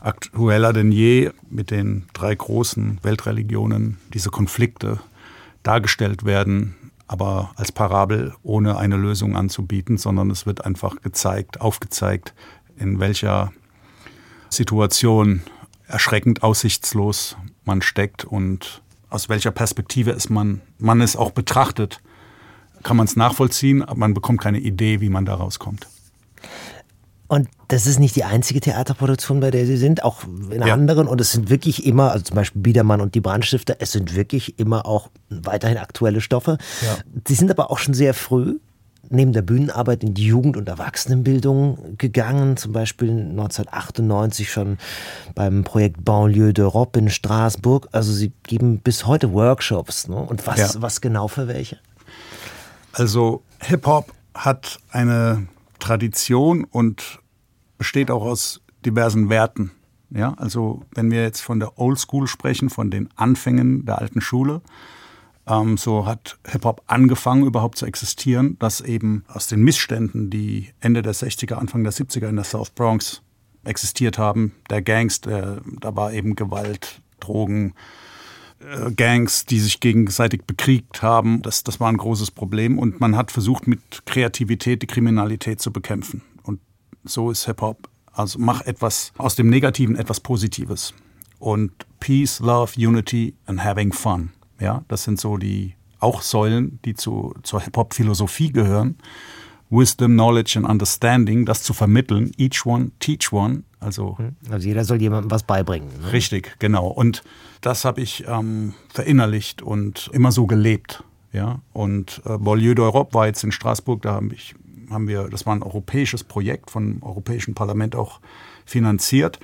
aktueller 0.00 0.72
denn 0.72 0.92
je 0.92 1.30
mit 1.50 1.70
den 1.70 2.06
drei 2.12 2.34
großen 2.34 2.98
Weltreligionen 3.02 3.98
diese 4.12 4.30
Konflikte 4.30 5.00
dargestellt 5.62 6.24
werden, 6.24 6.76
aber 7.08 7.52
als 7.56 7.72
Parabel 7.72 8.34
ohne 8.42 8.76
eine 8.76 8.96
Lösung 8.96 9.34
anzubieten, 9.34 9.98
sondern 9.98 10.30
es 10.30 10.46
wird 10.46 10.64
einfach 10.64 11.00
gezeigt, 11.02 11.60
aufgezeigt, 11.60 12.34
in 12.76 13.00
welcher 13.00 13.52
Situation 14.50 15.42
erschreckend 15.86 16.42
aussichtslos 16.42 17.36
man 17.64 17.82
steckt 17.82 18.24
und 18.24 18.82
aus 19.10 19.28
welcher 19.28 19.50
Perspektive 19.50 20.10
es 20.12 20.28
man, 20.28 20.60
man 20.78 21.00
es 21.00 21.16
auch 21.16 21.30
betrachtet, 21.30 22.00
kann 22.82 22.96
man 22.96 23.06
es 23.06 23.16
nachvollziehen, 23.16 23.82
aber 23.82 23.98
man 23.98 24.14
bekommt 24.14 24.40
keine 24.40 24.58
Idee, 24.58 25.00
wie 25.00 25.08
man 25.08 25.24
da 25.24 25.34
rauskommt. 25.34 25.86
Und 27.26 27.48
das 27.68 27.86
ist 27.86 27.98
nicht 27.98 28.16
die 28.16 28.24
einzige 28.24 28.60
Theaterproduktion, 28.60 29.40
bei 29.40 29.50
der 29.50 29.66
Sie 29.66 29.76
sind, 29.76 30.02
auch 30.02 30.24
in 30.50 30.62
Ja. 30.62 30.72
anderen. 30.72 31.06
Und 31.06 31.20
es 31.20 31.32
sind 31.32 31.50
wirklich 31.50 31.84
immer, 31.84 32.12
also 32.12 32.24
zum 32.24 32.36
Beispiel 32.36 32.62
Biedermann 32.62 33.02
und 33.02 33.14
die 33.14 33.20
Brandstifter, 33.20 33.76
es 33.80 33.92
sind 33.92 34.16
wirklich 34.16 34.58
immer 34.58 34.86
auch 34.86 35.10
weiterhin 35.28 35.76
aktuelle 35.76 36.22
Stoffe. 36.22 36.56
Ja. 36.80 36.96
Sie 37.26 37.34
sind 37.34 37.50
aber 37.50 37.70
auch 37.70 37.78
schon 37.78 37.92
sehr 37.92 38.14
früh 38.14 38.58
neben 39.10 39.32
der 39.32 39.42
Bühnenarbeit 39.42 40.02
in 40.04 40.14
die 40.14 40.26
Jugend- 40.26 40.56
und 40.56 40.68
Erwachsenenbildung 40.68 41.96
gegangen, 41.98 42.56
zum 42.56 42.72
Beispiel 42.72 43.10
1998 43.10 44.50
schon 44.50 44.78
beim 45.34 45.64
Projekt 45.64 46.04
Banlieue 46.04 46.52
d'Europe 46.52 46.98
in 46.98 47.10
Straßburg. 47.10 47.88
Also 47.92 48.12
Sie 48.12 48.32
geben 48.44 48.78
bis 48.78 49.06
heute 49.06 49.32
Workshops. 49.32 50.08
Ne? 50.08 50.16
Und 50.16 50.46
was, 50.46 50.58
Ja. 50.58 50.82
was 50.82 51.00
genau 51.00 51.28
für 51.28 51.48
welche? 51.48 51.78
Also 52.92 53.42
Hip-Hop 53.60 54.12
hat 54.34 54.78
eine 54.90 55.46
Tradition 55.78 56.64
und 56.64 57.20
besteht 57.78 58.10
auch 58.10 58.22
aus 58.22 58.60
diversen 58.84 59.28
Werten. 59.28 59.70
Ja, 60.10 60.34
also 60.38 60.82
wenn 60.94 61.10
wir 61.10 61.22
jetzt 61.22 61.40
von 61.40 61.60
der 61.60 61.78
Old 61.78 61.98
School 61.98 62.26
sprechen, 62.26 62.70
von 62.70 62.90
den 62.90 63.10
Anfängen 63.16 63.84
der 63.84 63.98
alten 63.98 64.20
Schule, 64.22 64.62
ähm, 65.48 65.76
so 65.76 66.06
hat 66.06 66.38
Hip-Hop 66.46 66.82
angefangen 66.86 67.46
überhaupt 67.46 67.78
zu 67.78 67.86
existieren, 67.86 68.56
dass 68.58 68.80
eben 68.80 69.24
aus 69.28 69.46
den 69.46 69.62
Missständen, 69.62 70.30
die 70.30 70.70
Ende 70.80 71.02
der 71.02 71.14
60er, 71.14 71.54
Anfang 71.54 71.82
der 71.84 71.92
70er 71.92 72.28
in 72.28 72.36
der 72.36 72.44
South 72.44 72.70
Bronx 72.70 73.22
existiert 73.64 74.18
haben, 74.18 74.54
der 74.70 74.82
Gangs, 74.82 75.20
der, 75.20 75.60
da 75.80 75.94
war 75.96 76.12
eben 76.12 76.36
Gewalt, 76.36 77.00
Drogen, 77.20 77.74
äh, 78.60 78.90
Gangs, 78.92 79.46
die 79.46 79.60
sich 79.60 79.80
gegenseitig 79.80 80.44
bekriegt 80.44 81.02
haben. 81.02 81.42
Das, 81.42 81.64
das 81.64 81.80
war 81.80 81.88
ein 81.88 81.96
großes 81.96 82.30
Problem. 82.30 82.78
Und 82.78 83.00
man 83.00 83.16
hat 83.16 83.30
versucht, 83.30 83.66
mit 83.66 84.06
Kreativität 84.06 84.82
die 84.82 84.86
Kriminalität 84.86 85.60
zu 85.60 85.72
bekämpfen. 85.72 86.22
Und 86.42 86.60
so 87.04 87.30
ist 87.30 87.46
Hip-Hop. 87.46 87.88
Also 88.12 88.38
mach 88.38 88.62
etwas 88.62 89.12
aus 89.16 89.36
dem 89.36 89.48
Negativen 89.48 89.96
etwas 89.96 90.20
Positives. 90.20 90.92
Und 91.38 91.72
Peace, 92.00 92.40
Love, 92.40 92.72
Unity 92.76 93.34
and 93.46 93.62
Having 93.62 93.92
Fun. 93.92 94.32
Ja, 94.60 94.84
das 94.88 95.04
sind 95.04 95.20
so 95.20 95.36
die 95.36 95.74
auch 96.00 96.22
Säulen, 96.22 96.78
die 96.84 96.94
zu, 96.94 97.34
zur 97.42 97.60
Hip-Hop-Philosophie 97.60 98.52
gehören. 98.52 98.96
Wisdom, 99.70 100.12
Knowledge 100.12 100.58
and 100.58 100.68
Understanding, 100.68 101.44
das 101.44 101.62
zu 101.62 101.74
vermitteln. 101.74 102.32
Each 102.38 102.64
one, 102.64 102.90
teach 103.00 103.32
one. 103.32 103.64
Also 103.80 104.16
Also 104.48 104.66
jeder 104.66 104.84
soll 104.84 105.00
jemandem 105.00 105.30
was 105.30 105.42
beibringen. 105.42 105.88
Ne? 106.00 106.12
Richtig, 106.12 106.56
genau. 106.58 106.86
Und 106.86 107.22
das 107.60 107.84
habe 107.84 108.00
ich 108.00 108.24
ähm, 108.26 108.74
verinnerlicht 108.88 109.60
und 109.60 110.10
immer 110.12 110.32
so 110.32 110.46
gelebt. 110.46 111.04
Ja? 111.32 111.60
Und 111.72 112.22
äh, 112.24 112.38
Beaulieu 112.38 112.72
d'Europe 112.72 113.12
war 113.14 113.26
jetzt 113.26 113.44
in 113.44 113.52
Straßburg, 113.52 114.02
da 114.02 114.12
habe 114.14 114.34
ich 114.34 114.54
haben 114.90 115.06
wir, 115.06 115.28
das 115.28 115.44
war 115.44 115.54
ein 115.54 115.62
europäisches 115.62 116.24
Projekt 116.24 116.70
vom 116.70 117.02
Europäischen 117.02 117.54
Parlament 117.54 117.94
auch 117.94 118.20
finanziert, 118.64 119.38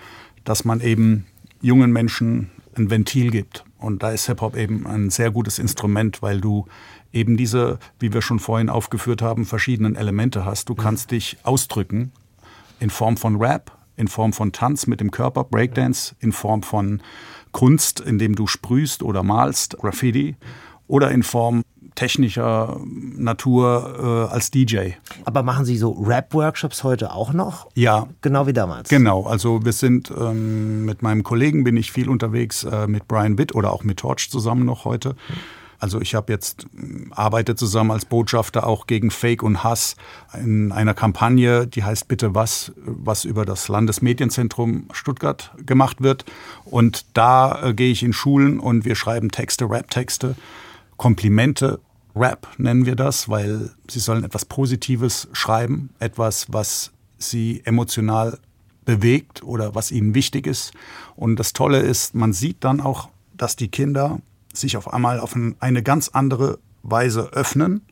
dass 0.45 0.65
man 0.65 0.81
eben 0.81 1.27
jungen 1.61 1.93
Menschen 1.93 2.51
ein 2.77 2.91
Ventil 2.91 3.31
gibt. 3.31 3.65
Und 3.85 4.03
da 4.03 4.11
ist 4.11 4.27
Hip-Hop 4.27 4.57
eben 4.57 4.87
ein 4.87 5.11
sehr 5.11 5.31
gutes 5.31 5.59
Instrument, 5.59 6.23
weil 6.23 6.41
du 6.41 6.67
eben 7.13 7.37
diese, 7.37 7.79
wie 7.99 8.13
wir 8.13 8.23
schon 8.23 8.39
vorhin 8.39 8.71
aufgeführt 8.71 9.21
haben, 9.21 9.45
verschiedenen 9.45 9.95
Elemente 9.95 10.45
hast. 10.45 10.69
Du 10.71 10.75
kannst 10.75 11.11
dich 11.11 11.37
ausdrücken 11.43 12.11
in 12.81 12.89
Form 12.91 13.17
von 13.19 13.37
Rap, 13.37 13.73
in 13.97 14.09
Form 14.09 14.33
von 14.33 14.53
Tanz 14.53 14.87
mit 14.87 15.01
dem 15.01 15.11
Körper, 15.11 15.45
Breakdance, 15.45 16.17
in 16.19 16.33
Form 16.33 16.63
von 16.63 17.03
Kunst, 17.53 18.01
indem 18.01 18.35
du 18.35 18.47
sprühst 18.47 19.03
oder 19.03 19.23
malst, 19.23 19.77
Graffiti, 19.79 20.37
oder 20.89 21.11
in 21.11 21.23
Form 21.23 21.63
technischer 21.95 22.81
Natur 22.85 24.29
äh, 24.31 24.35
als 24.35 24.51
DJ. 24.51 24.91
Aber 25.25 25.43
machen 25.43 25.65
Sie 25.65 25.77
so 25.77 25.93
Rap-Workshops 25.93 26.85
heute 26.85 27.13
auch 27.13 27.33
noch? 27.33 27.69
Ja. 27.75 28.09
Genau 28.21 28.47
wie 28.47 28.53
damals? 28.53 28.89
Genau, 28.89 29.25
also 29.25 29.65
wir 29.65 29.73
sind 29.73 30.13
ähm, 30.17 30.85
mit 30.85 31.03
meinem 31.03 31.23
Kollegen 31.23 31.65
bin 31.65 31.77
ich 31.77 31.93
viel 31.93 32.09
unterwegs, 32.09 32.65
äh, 32.65 32.87
mit 32.87 33.09
Brian 33.09 33.39
Witt 33.39 33.55
oder 33.55 33.73
auch 33.73 33.85
mit 33.85 33.99
Torch 33.99 34.31
zusammen 34.31 34.65
noch 34.65 34.85
heute. 34.85 35.15
Also 35.79 36.01
ich 36.01 36.15
habe 36.15 36.33
jetzt 36.33 36.67
ähm, 36.77 37.13
arbeite 37.15 37.55
zusammen 37.55 37.91
als 37.91 38.05
Botschafter 38.05 38.67
auch 38.67 38.87
gegen 38.87 39.11
Fake 39.11 39.43
und 39.43 39.63
Hass 39.63 39.97
in 40.33 40.73
einer 40.73 40.95
Kampagne, 40.95 41.67
die 41.67 41.85
heißt 41.85 42.09
Bitte 42.09 42.35
was, 42.35 42.73
was 42.77 43.25
über 43.25 43.45
das 43.45 43.69
Landesmedienzentrum 43.69 44.89
Stuttgart 44.93 45.53
gemacht 45.65 46.03
wird. 46.03 46.25
Und 46.65 47.05
da 47.15 47.69
äh, 47.69 47.75
gehe 47.75 47.93
ich 47.93 48.03
in 48.03 48.13
Schulen 48.13 48.59
und 48.61 48.85
wir 48.85 48.95
schreiben 48.95 49.31
Texte, 49.31 49.69
Rap-Texte 49.69 50.37
Komplimente 50.97 51.81
Rap 52.17 52.47
nennen 52.59 52.87
wir 52.87 52.95
das, 52.95 53.29
weil 53.29 53.71
sie 53.89 53.99
sollen 53.99 54.25
etwas 54.25 54.45
Positives 54.45 55.29
schreiben, 55.33 55.91
etwas, 55.99 56.47
was 56.51 56.93
sie 57.19 57.63
emotional 57.65 58.39
bewegt 58.85 59.43
oder 59.43 59.75
was 59.75 59.91
ihnen 59.91 60.15
wichtig 60.15 60.47
ist. 60.47 60.73
Und 61.17 61.37
das 61.37 61.53
Tolle 61.53 61.81
ist, 61.81 62.15
man 62.15 62.33
sieht 62.33 62.63
dann 62.63 62.81
auch, 62.81 63.09
dass 63.37 63.57
die 63.57 63.69
Kinder 63.69 64.21
sich 64.53 64.77
auf 64.77 64.93
einmal 64.93 65.19
auf 65.19 65.37
eine 65.59 65.83
ganz 65.83 66.09
andere 66.11 66.59
Weise 66.83 67.33
öffnen 67.33 67.83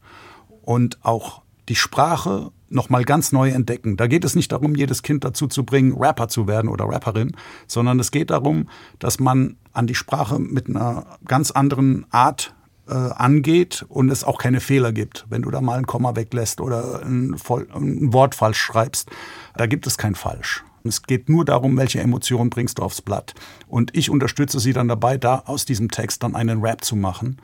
und 0.62 1.04
auch 1.04 1.42
die 1.68 1.74
Sprache 1.74 2.52
nochmal 2.68 3.04
ganz 3.04 3.32
neu 3.32 3.50
entdecken. 3.50 3.96
Da 3.96 4.06
geht 4.06 4.24
es 4.24 4.34
nicht 4.34 4.52
darum, 4.52 4.74
jedes 4.74 5.02
Kind 5.02 5.24
dazu 5.24 5.46
zu 5.46 5.64
bringen, 5.64 5.96
Rapper 5.96 6.28
zu 6.28 6.46
werden 6.46 6.68
oder 6.68 6.86
Rapperin, 6.86 7.32
sondern 7.66 7.98
es 8.00 8.10
geht 8.10 8.30
darum, 8.30 8.68
dass 8.98 9.18
man 9.18 9.56
an 9.72 9.86
die 9.86 9.94
Sprache 9.94 10.38
mit 10.38 10.68
einer 10.68 11.18
ganz 11.26 11.50
anderen 11.50 12.06
Art 12.10 12.54
äh, 12.92 13.12
angeht 13.14 13.84
und 13.88 14.10
es 14.10 14.22
auch 14.22 14.38
keine 14.38 14.60
Fehler 14.60 14.92
gibt. 14.92 15.24
Wenn 15.30 15.42
du 15.42 15.50
da 15.50 15.60
mal 15.60 15.78
ein 15.78 15.86
Komma 15.86 16.14
weglässt 16.14 16.60
oder 16.60 17.02
ein, 17.02 17.38
voll, 17.38 17.66
ein 17.74 18.12
Wort 18.12 18.34
falsch 18.34 18.58
schreibst, 18.60 19.10
da 19.56 19.66
gibt 19.66 19.86
es 19.86 19.96
kein 19.96 20.14
Falsch. 20.14 20.62
Es 20.84 21.02
geht 21.02 21.28
nur 21.28 21.44
darum, 21.44 21.76
welche 21.76 22.00
Emotionen 22.00 22.50
bringst 22.50 22.78
du 22.78 22.82
aufs 22.82 23.00
Blatt. 23.00 23.34
Und 23.68 23.96
ich 23.96 24.10
unterstütze 24.10 24.60
sie 24.60 24.72
dann 24.72 24.88
dabei, 24.88 25.16
da 25.16 25.42
aus 25.46 25.64
diesem 25.64 25.90
Text 25.90 26.22
dann 26.22 26.34
einen 26.34 26.60
Rap 26.60 26.84
zu 26.84 26.96
machen. 26.96 27.38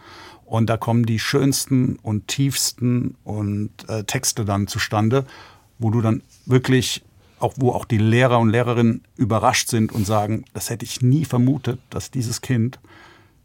Und 0.44 0.68
da 0.68 0.76
kommen 0.76 1.06
die 1.06 1.18
schönsten 1.18 1.96
und 2.02 2.26
tiefsten 2.26 3.16
und 3.24 3.70
äh, 3.88 4.04
Texte 4.04 4.44
dann 4.44 4.66
zustande, 4.66 5.24
wo 5.78 5.90
du 5.90 6.00
dann 6.00 6.22
wirklich 6.46 7.04
auch 7.40 7.54
wo 7.56 7.70
auch 7.70 7.84
die 7.84 7.98
Lehrer 7.98 8.40
und 8.40 8.50
Lehrerinnen 8.50 9.02
überrascht 9.16 9.68
sind 9.68 9.92
und 9.92 10.04
sagen, 10.04 10.44
das 10.54 10.70
hätte 10.70 10.84
ich 10.84 11.02
nie 11.02 11.24
vermutet, 11.24 11.78
dass 11.90 12.10
dieses 12.10 12.40
Kind 12.40 12.80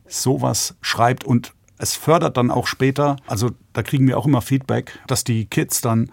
sowas 0.07 0.75
schreibt 0.81 1.23
und 1.23 1.53
es 1.83 1.95
fördert 1.95 2.37
dann 2.37 2.49
auch 2.49 2.65
später, 2.65 3.17
also 3.27 3.51
da 3.73 3.83
kriegen 3.83 4.07
wir 4.07 4.17
auch 4.17 4.25
immer 4.25 4.41
Feedback, 4.41 4.99
dass 5.05 5.25
die 5.25 5.45
Kids 5.45 5.81
dann 5.81 6.09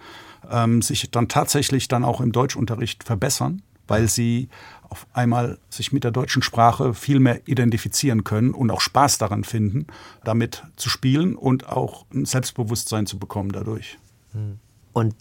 ähm, 0.51 0.81
sich 0.81 1.09
dann 1.11 1.29
tatsächlich 1.29 1.87
dann 1.87 2.03
auch 2.03 2.19
im 2.19 2.33
Deutschunterricht 2.33 3.05
verbessern, 3.05 3.61
weil 3.87 4.09
sie 4.09 4.49
auf 4.89 5.07
einmal 5.13 5.57
sich 5.69 5.93
mit 5.93 6.03
der 6.03 6.11
deutschen 6.11 6.41
Sprache 6.41 6.93
viel 6.93 7.21
mehr 7.21 7.47
identifizieren 7.47 8.25
können 8.25 8.53
und 8.53 8.69
auch 8.69 8.81
Spaß 8.81 9.17
daran 9.17 9.45
finden, 9.45 9.87
damit 10.25 10.63
zu 10.75 10.89
spielen 10.89 11.35
und 11.35 11.69
auch 11.69 12.05
ein 12.13 12.25
Selbstbewusstsein 12.25 13.05
zu 13.05 13.17
bekommen 13.17 13.53
dadurch. 13.53 13.97
Und 14.91 15.15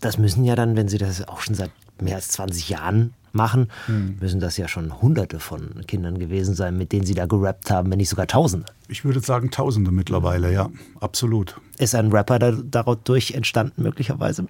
das 0.00 0.16
müssen 0.16 0.44
ja 0.44 0.56
dann, 0.56 0.76
wenn 0.76 0.88
Sie 0.88 0.96
das 0.96 1.28
auch 1.28 1.42
schon 1.42 1.54
seit 1.54 1.70
mehr 2.00 2.16
als 2.16 2.28
20 2.28 2.68
Jahren 2.68 3.14
machen, 3.34 3.68
hm. 3.86 4.16
müssen 4.20 4.40
das 4.40 4.56
ja 4.56 4.68
schon 4.68 5.02
Hunderte 5.02 5.40
von 5.40 5.84
Kindern 5.86 6.18
gewesen 6.18 6.54
sein, 6.54 6.76
mit 6.76 6.92
denen 6.92 7.04
Sie 7.04 7.14
da 7.14 7.26
gerappt 7.26 7.70
haben, 7.70 7.90
wenn 7.90 7.98
nicht 7.98 8.08
sogar 8.08 8.26
Tausende. 8.26 8.66
Ich 8.88 9.04
würde 9.04 9.20
sagen 9.20 9.50
Tausende 9.50 9.90
mittlerweile, 9.90 10.52
ja, 10.52 10.70
absolut. 11.00 11.60
Ist 11.78 11.94
ein 11.94 12.12
Rapper 12.12 12.38
da, 12.38 12.52
dadurch 12.52 13.32
entstanden 13.32 13.82
möglicherweise? 13.82 14.46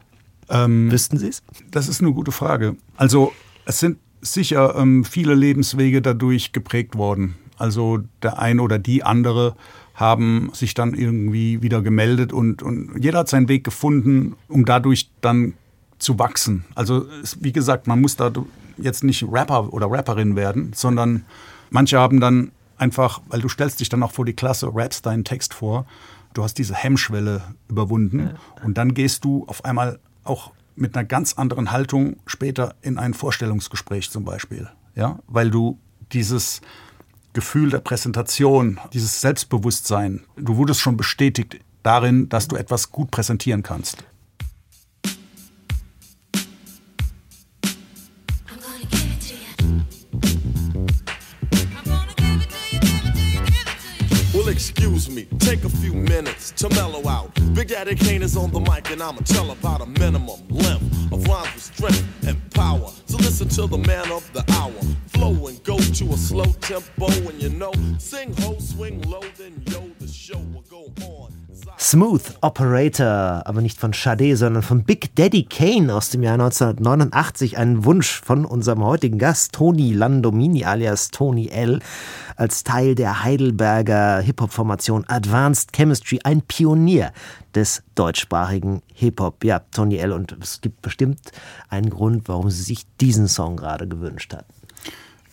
Ähm, 0.51 0.91
Wüssten 0.91 1.19
Sie 1.19 1.29
es? 1.29 1.43
Das 1.71 1.89
ist 1.89 2.01
eine 2.01 2.13
gute 2.13 2.33
Frage. 2.33 2.77
Also 2.97 3.33
es 3.65 3.81
sind 3.81 3.99
sicher 4.21 4.75
ähm, 4.77 5.05
viele 5.05 5.35
Lebenswege 5.35 6.03
dadurch 6.03 6.53
geprägt 6.53 6.97
worden. 6.97 7.37
Also 7.57 8.01
der 8.23 8.39
ein 8.39 8.61
oder 8.61 8.79
die 8.79 9.05
andere 9.05 9.57
haben 9.95 10.51
sich 10.53 10.75
dann 10.75 10.93
irgendwie 10.95 11.63
wieder 11.63 11.81
gemeldet 11.81 12.33
und, 12.33 12.63
und 12.63 12.91
jeder 13.01 13.21
hat 13.21 13.29
seinen 13.29 13.49
Weg 13.49 13.63
gefunden, 13.63 14.35
um 14.49 14.65
dadurch 14.65 15.11
dann 15.21 15.55
zu 15.99 16.19
wachsen. 16.19 16.65
Also 16.75 17.07
wie 17.41 17.53
gesagt, 17.53 17.87
man 17.87 18.01
muss 18.01 18.17
da 18.17 18.31
jetzt 18.77 19.05
nicht 19.05 19.25
Rapper 19.31 19.73
oder 19.73 19.91
Rapperin 19.91 20.37
werden, 20.37 20.73
sondern 20.75 21.25
manche 21.71 21.99
haben 21.99 22.21
dann 22.21 22.53
einfach, 22.77 23.21
weil 23.29 23.41
du 23.41 23.49
stellst 23.49 23.81
dich 23.81 23.89
dann 23.89 24.03
auch 24.03 24.13
vor 24.13 24.25
die 24.25 24.33
Klasse, 24.35 24.75
rappst 24.75 25.07
deinen 25.07 25.25
Text 25.25 25.55
vor, 25.55 25.87
du 26.35 26.43
hast 26.43 26.55
diese 26.55 26.75
Hemmschwelle 26.75 27.43
überwunden 27.69 28.35
und 28.65 28.77
dann 28.77 28.95
gehst 28.95 29.25
du 29.25 29.45
auf 29.47 29.65
einmal 29.65 30.01
auch 30.25 30.53
mit 30.77 30.97
einer 30.97 31.05
ganz 31.05 31.35
anderen 31.35 31.71
Haltung 31.71 32.17
später 32.27 32.75
in 32.83 32.99
ein 32.99 33.15
Vorstellungsgespräch 33.15 34.11
zum 34.11 34.25
Beispiel, 34.25 34.69
ja, 34.97 35.21
weil 35.29 35.51
du 35.51 35.79
dieses 36.13 36.61
Gefühl 37.33 37.71
der 37.71 37.79
Präsentation, 37.79 38.79
dieses 38.93 39.21
Selbstbewusstsein, 39.21 40.25
du 40.37 40.57
wurdest 40.57 40.81
schon 40.81 40.97
bestätigt 40.97 41.61
darin, 41.83 42.29
dass 42.29 42.49
du 42.49 42.57
etwas 42.57 42.91
gut 42.91 43.11
präsentieren 43.11 43.63
kannst. 43.63 44.05
Excuse 54.55 55.11
me, 55.11 55.27
take 55.41 55.65
a 55.65 55.69
few 55.69 55.93
minutes 55.93 56.53
to 56.53 56.69
mellow 56.71 57.09
out. 57.09 57.35
Big 57.55 57.69
Daddy 57.69 57.97
Kane 57.97 58.23
is 58.23 58.37
on 58.37 58.53
the 58.53 58.61
mic, 58.61 58.89
and 58.93 59.03
I'ma 59.03 59.19
tell 59.25 59.51
about 59.51 59.81
a 59.81 59.87
minimum 59.87 60.47
length 60.49 61.13
of 61.13 61.27
rhymes 61.27 61.53
with 61.55 61.63
strength 61.63 62.29
and 62.29 62.55
power. 62.55 62.89
So 63.07 63.17
listen 63.17 63.49
to 63.49 63.67
the 63.67 63.79
man 63.79 64.13
of 64.13 64.33
the 64.33 64.45
hour. 64.53 64.71
Flow 65.09 65.49
and 65.49 65.63
go 65.65 65.77
to 65.77 66.05
a 66.13 66.17
slow 66.17 66.53
tempo, 66.61 67.07
and 67.07 67.43
you 67.43 67.49
know, 67.51 67.73
sing 67.99 68.33
ho, 68.43 68.57
swing 68.61 69.03
low, 69.03 69.23
then 69.37 69.61
yo, 69.67 69.91
the 69.99 70.07
show 70.07 70.39
will 70.39 70.65
go 70.71 70.93
on. 71.05 71.44
Smooth 71.79 72.23
Operator, 72.41 73.43
aber 73.45 73.61
nicht 73.61 73.79
von 73.79 73.93
Sade, 73.93 74.37
sondern 74.37 74.63
von 74.63 74.85
Big 74.85 75.15
Daddy 75.17 75.45
Kane 75.45 75.95
aus 75.95 76.11
dem 76.11 76.23
Jahr 76.23 76.35
1989. 76.35 77.59
Ein 77.59 77.85
Wunsch 77.85 78.21
von 78.21 78.45
unserem 78.45 78.85
heutigen 78.85 79.19
Gast, 79.19 79.53
Tony 79.53 79.93
Landomini 79.93 80.65
alias 80.65 81.11
Tony 81.11 81.49
L 81.49 81.81
als 82.37 82.65
Teil 82.65 82.95
der 82.95 83.23
Heidelberger 83.23 84.21
Hip-Hop-Formation 84.21 85.05
Advanced 85.09 85.73
Chemistry, 85.73 86.21
ein 86.25 86.43
Pionier 86.43 87.13
des 87.55 87.83
deutschsprachigen 87.95 88.83
Hip-Hop. 88.95 89.45
Ja, 89.45 89.61
Tony 89.71 89.97
L. 89.97 90.13
Und 90.13 90.37
es 90.41 90.61
gibt 90.61 90.83
bestimmt 90.83 91.21
einen 91.69 91.91
Grund, 91.91 92.29
warum 92.29 92.51
sie 92.51 92.63
sich 92.63 92.87
diesen 93.01 93.29
Song 93.29 93.57
gerade 93.57 93.87
gewünscht 93.87 94.35
hat. 94.35 94.47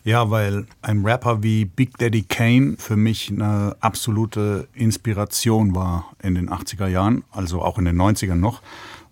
Ja, 0.04 0.32
weil 0.32 0.66
ein 0.82 1.06
Rapper 1.06 1.44
wie 1.44 1.66
Big 1.66 1.98
Daddy 1.98 2.24
Kane 2.24 2.76
für 2.78 2.96
mich 2.96 3.30
eine 3.30 3.76
absolute 3.82 4.68
Inspiration 4.74 5.76
war 5.76 6.12
in 6.24 6.34
den 6.36 6.50
80er 6.50 6.88
Jahren, 6.88 7.24
also 7.32 7.62
auch 7.62 7.78
in 7.78 7.86
den 7.86 8.02
90ern 8.02 8.36
noch. 8.36 8.62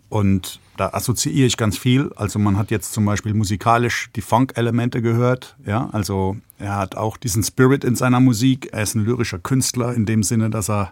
Und 0.09 0.59
da 0.77 0.89
assoziiere 0.89 1.45
ich 1.45 1.57
ganz 1.57 1.77
viel. 1.77 2.11
Also 2.15 2.39
man 2.39 2.57
hat 2.57 2.71
jetzt 2.71 2.93
zum 2.93 3.05
Beispiel 3.05 3.35
musikalisch 3.35 4.09
die 4.15 4.21
Funk-Elemente 4.21 5.03
gehört. 5.03 5.55
Ja, 5.65 5.89
also 5.91 6.37
er 6.57 6.77
hat 6.77 6.95
auch 6.95 7.17
diesen 7.17 7.43
Spirit 7.43 7.83
in 7.83 7.95
seiner 7.95 8.19
Musik. 8.19 8.69
Er 8.71 8.81
ist 8.81 8.95
ein 8.95 9.05
lyrischer 9.05 9.37
Künstler 9.37 9.93
in 9.93 10.07
dem 10.07 10.23
Sinne, 10.23 10.49
dass 10.49 10.69
er, 10.69 10.91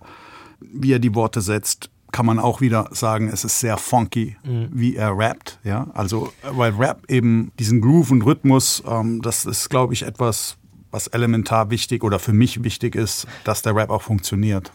wie 0.60 0.94
er 0.94 1.00
die 1.00 1.16
Worte 1.16 1.42
setzt, 1.42 1.90
kann 2.12 2.26
man 2.26 2.40
auch 2.40 2.62
wieder 2.62 2.90
sagen, 2.92 3.30
es 3.30 3.44
ist 3.44 3.60
sehr 3.60 3.78
funky, 3.78 4.38
mhm. 4.44 4.70
wie 4.72 4.96
er 4.96 5.18
rappt. 5.18 5.60
Ja, 5.64 5.88
also 5.94 6.32
weil 6.44 6.74
Rap 6.74 7.04
eben 7.10 7.52
diesen 7.60 7.82
Groove 7.82 8.12
und 8.12 8.22
Rhythmus, 8.24 8.84
ähm, 8.88 9.22
das 9.22 9.46
ist, 9.46 9.70
glaube 9.70 9.94
ich, 9.94 10.04
etwas, 10.04 10.58
was 10.92 11.08
elementar 11.08 11.70
wichtig 11.70 12.04
oder 12.04 12.20
für 12.20 12.34
mich 12.34 12.64
wichtig 12.64 12.96
ist, 12.96 13.28
dass 13.44 13.62
der 13.62 13.76
Rap 13.76 13.90
auch 13.90 14.02
funktioniert. 14.02 14.72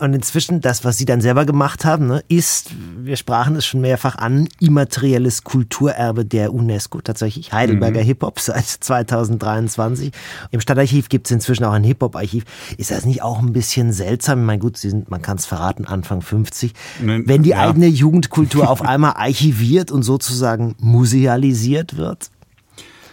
Und 0.00 0.14
inzwischen, 0.14 0.60
das, 0.60 0.84
was 0.84 0.96
Sie 0.96 1.06
dann 1.06 1.20
selber 1.20 1.44
gemacht 1.44 1.84
haben, 1.84 2.06
ne, 2.06 2.22
ist, 2.28 2.70
wir 3.02 3.16
sprachen 3.16 3.56
es 3.56 3.66
schon 3.66 3.80
mehrfach 3.80 4.14
an, 4.14 4.48
immaterielles 4.60 5.42
Kulturerbe 5.42 6.24
der 6.24 6.54
UNESCO, 6.54 7.00
tatsächlich 7.00 7.52
Heidelberger 7.52 8.02
mhm. 8.02 8.06
Hip-Hop 8.06 8.38
seit 8.38 8.64
2023. 8.64 10.12
Im 10.52 10.60
Stadtarchiv 10.60 11.08
gibt 11.08 11.26
es 11.26 11.32
inzwischen 11.32 11.64
auch 11.64 11.72
ein 11.72 11.82
Hip-Hop-Archiv. 11.82 12.44
Ist 12.76 12.92
das 12.92 13.06
nicht 13.06 13.22
auch 13.22 13.40
ein 13.40 13.52
bisschen 13.52 13.92
seltsam? 13.92 14.40
Ich 14.40 14.46
meine, 14.46 14.60
gut, 14.60 14.76
Sie 14.76 14.90
sind, 14.90 15.10
man 15.10 15.20
kann 15.20 15.36
es 15.36 15.46
verraten, 15.46 15.84
Anfang 15.84 16.22
50. 16.22 16.72
Ne, 17.02 17.22
wenn 17.26 17.42
die 17.42 17.50
ja. 17.50 17.68
eigene 17.68 17.88
Jugendkultur 17.88 18.70
auf 18.70 18.82
einmal 18.82 19.14
archiviert 19.14 19.90
und 19.90 20.04
sozusagen 20.04 20.76
musealisiert 20.78 21.96
wird? 21.96 22.30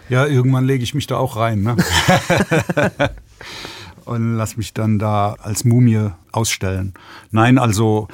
Ja, 0.08 0.24
irgendwann 0.24 0.64
lege 0.64 0.84
ich 0.84 0.94
mich 0.94 1.08
da 1.08 1.16
auch 1.16 1.36
rein. 1.36 1.62
Ne? 1.62 1.76
und 4.06 4.36
lass 4.36 4.56
mich 4.56 4.72
dann 4.72 4.98
da 4.98 5.34
als 5.42 5.64
Mumie 5.64 6.10
ausstellen. 6.32 6.94
Nein, 7.30 7.58
also 7.58 8.08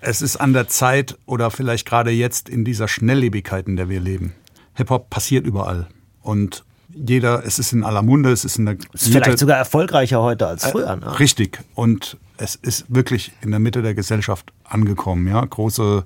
es 0.00 0.22
ist 0.22 0.36
an 0.36 0.52
der 0.52 0.68
Zeit 0.68 1.18
oder 1.26 1.50
vielleicht 1.50 1.86
gerade 1.86 2.10
jetzt 2.10 2.48
in 2.48 2.64
dieser 2.64 2.88
Schnelllebigkeit, 2.88 3.66
in 3.66 3.76
der 3.76 3.88
wir 3.88 4.00
leben. 4.00 4.34
Hip-Hop 4.74 5.10
passiert 5.10 5.46
überall. 5.46 5.88
Und 6.22 6.64
jeder, 6.88 7.44
es 7.44 7.58
ist 7.58 7.72
in 7.72 7.84
aller 7.84 8.02
Munde, 8.02 8.30
es 8.30 8.44
ist 8.44 8.58
in 8.58 8.66
der 8.66 8.74
ist 8.74 9.08
Mitte, 9.08 9.22
vielleicht 9.22 9.38
sogar 9.38 9.58
erfolgreicher 9.58 10.22
heute 10.22 10.46
als 10.46 10.66
früher. 10.66 10.96
Ne? 10.96 11.18
Richtig. 11.18 11.60
Und 11.74 12.16
es 12.38 12.54
ist 12.54 12.86
wirklich 12.88 13.32
in 13.42 13.50
der 13.50 13.60
Mitte 13.60 13.82
der 13.82 13.94
Gesellschaft 13.94 14.52
angekommen. 14.64 15.26
Ja, 15.26 15.44
große 15.44 16.04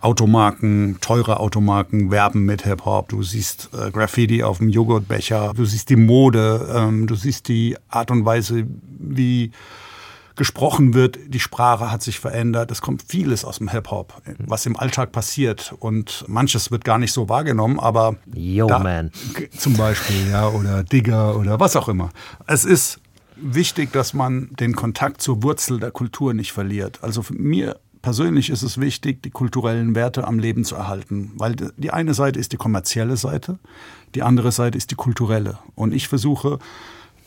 Automarken, 0.00 0.98
teure 1.00 1.40
Automarken 1.40 2.10
werben 2.10 2.44
mit 2.44 2.62
Hip-Hop. 2.64 3.08
Du 3.08 3.22
siehst 3.22 3.70
äh, 3.72 3.90
Graffiti 3.90 4.42
auf 4.42 4.58
dem 4.58 4.68
Joghurtbecher, 4.68 5.52
du 5.54 5.64
siehst 5.64 5.90
die 5.90 5.96
Mode, 5.96 6.68
ähm, 6.74 7.06
du 7.06 7.14
siehst 7.14 7.48
die 7.48 7.76
Art 7.88 8.10
und 8.10 8.24
Weise, 8.24 8.66
wie 8.98 9.52
gesprochen 10.36 10.94
wird. 10.94 11.18
Die 11.28 11.38
Sprache 11.38 11.90
hat 11.90 12.02
sich 12.02 12.18
verändert. 12.18 12.70
Es 12.70 12.80
kommt 12.80 13.02
vieles 13.06 13.44
aus 13.44 13.58
dem 13.58 13.68
Hip-Hop, 13.68 14.22
was 14.38 14.64
im 14.64 14.74
Alltag 14.74 15.12
passiert. 15.12 15.74
Und 15.80 16.24
manches 16.28 16.70
wird 16.70 16.82
gar 16.82 16.98
nicht 16.98 17.12
so 17.12 17.28
wahrgenommen, 17.28 17.78
aber. 17.78 18.16
Yo, 18.34 18.66
da, 18.66 18.78
man. 18.78 19.10
Zum 19.54 19.76
Beispiel, 19.76 20.30
ja, 20.30 20.48
oder 20.48 20.82
Digger 20.82 21.36
oder 21.36 21.60
was 21.60 21.76
auch 21.76 21.90
immer. 21.90 22.08
Es 22.46 22.64
ist 22.64 23.00
wichtig, 23.36 23.92
dass 23.92 24.14
man 24.14 24.48
den 24.58 24.74
Kontakt 24.74 25.20
zur 25.20 25.42
Wurzel 25.42 25.78
der 25.78 25.90
Kultur 25.90 26.32
nicht 26.32 26.52
verliert. 26.52 27.00
Also 27.02 27.20
für 27.20 27.34
mir 27.34 27.78
persönlich 28.02 28.50
ist 28.50 28.62
es 28.62 28.78
wichtig, 28.78 29.22
die 29.22 29.30
kulturellen 29.30 29.94
Werte 29.94 30.26
am 30.26 30.38
Leben 30.38 30.64
zu 30.64 30.74
erhalten, 30.74 31.32
weil 31.36 31.56
die 31.76 31.90
eine 31.90 32.14
Seite 32.14 32.38
ist 32.38 32.52
die 32.52 32.56
kommerzielle 32.56 33.16
Seite, 33.16 33.58
die 34.14 34.22
andere 34.22 34.52
Seite 34.52 34.78
ist 34.78 34.90
die 34.90 34.94
kulturelle. 34.94 35.58
Und 35.74 35.92
ich 35.92 36.08
versuche, 36.08 36.58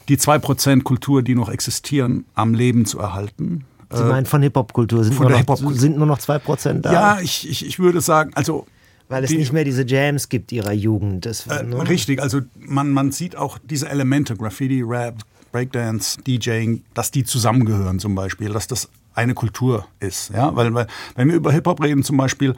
die 0.10 0.18
zwei 0.18 0.40
Prozent 0.40 0.84
Kultur, 0.84 1.22
die 1.24 1.36
noch 1.36 1.50
existieren, 1.50 2.26
am 2.34 2.54
Leben 2.54 2.86
zu 2.86 3.00
erhalten. 3.00 3.66
Sie 3.92 4.04
meinen 4.04 4.26
von 4.26 4.42
Hip-Hop-Kultur? 4.42 5.04
Sind, 5.04 5.20
Hip 5.36 5.48
sind 5.74 5.98
nur 5.98 6.08
noch 6.08 6.18
zwei 6.18 6.40
Prozent 6.40 6.86
da? 6.86 6.92
Ja, 6.92 7.20
ich, 7.22 7.48
ich, 7.48 7.66
ich 7.66 7.78
würde 7.78 8.02
sagen, 8.02 8.32
also 8.34 8.66
weil 9.08 9.24
es 9.24 9.30
die, 9.30 9.38
nicht 9.38 9.54
mehr 9.54 9.64
diese 9.64 9.86
Jams 9.86 10.30
gibt 10.30 10.52
ihrer 10.52 10.72
Jugend. 10.72 11.28
Das, 11.28 11.46
äh, 11.46 11.62
ne? 11.62 11.88
Richtig, 11.88 12.20
also 12.20 12.42
man, 12.58 12.90
man 12.92 13.12
sieht 13.12 13.36
auch 13.36 13.60
diese 13.60 13.88
Elemente, 13.88 14.36
Graffiti, 14.36 14.82
Rap, 14.82 15.20
Breakdance, 15.52 16.20
DJing, 16.26 16.84
dass 16.96 17.12
die 17.12 17.24
zusammengehören 17.24 18.00
zum 18.00 18.16
Beispiel, 18.16 18.50
dass 18.50 18.66
das 18.66 18.90
eine 19.14 19.34
Kultur 19.34 19.86
ist. 20.00 20.30
Ja? 20.30 20.56
Weil, 20.56 20.74
weil 20.74 20.88
wenn 21.16 21.30
wir 21.30 21.36
über 21.36 21.52
Hip-Hop 21.52 21.82
reden 21.82 22.04
zum 22.04 22.18
Beispiel, 22.18 22.56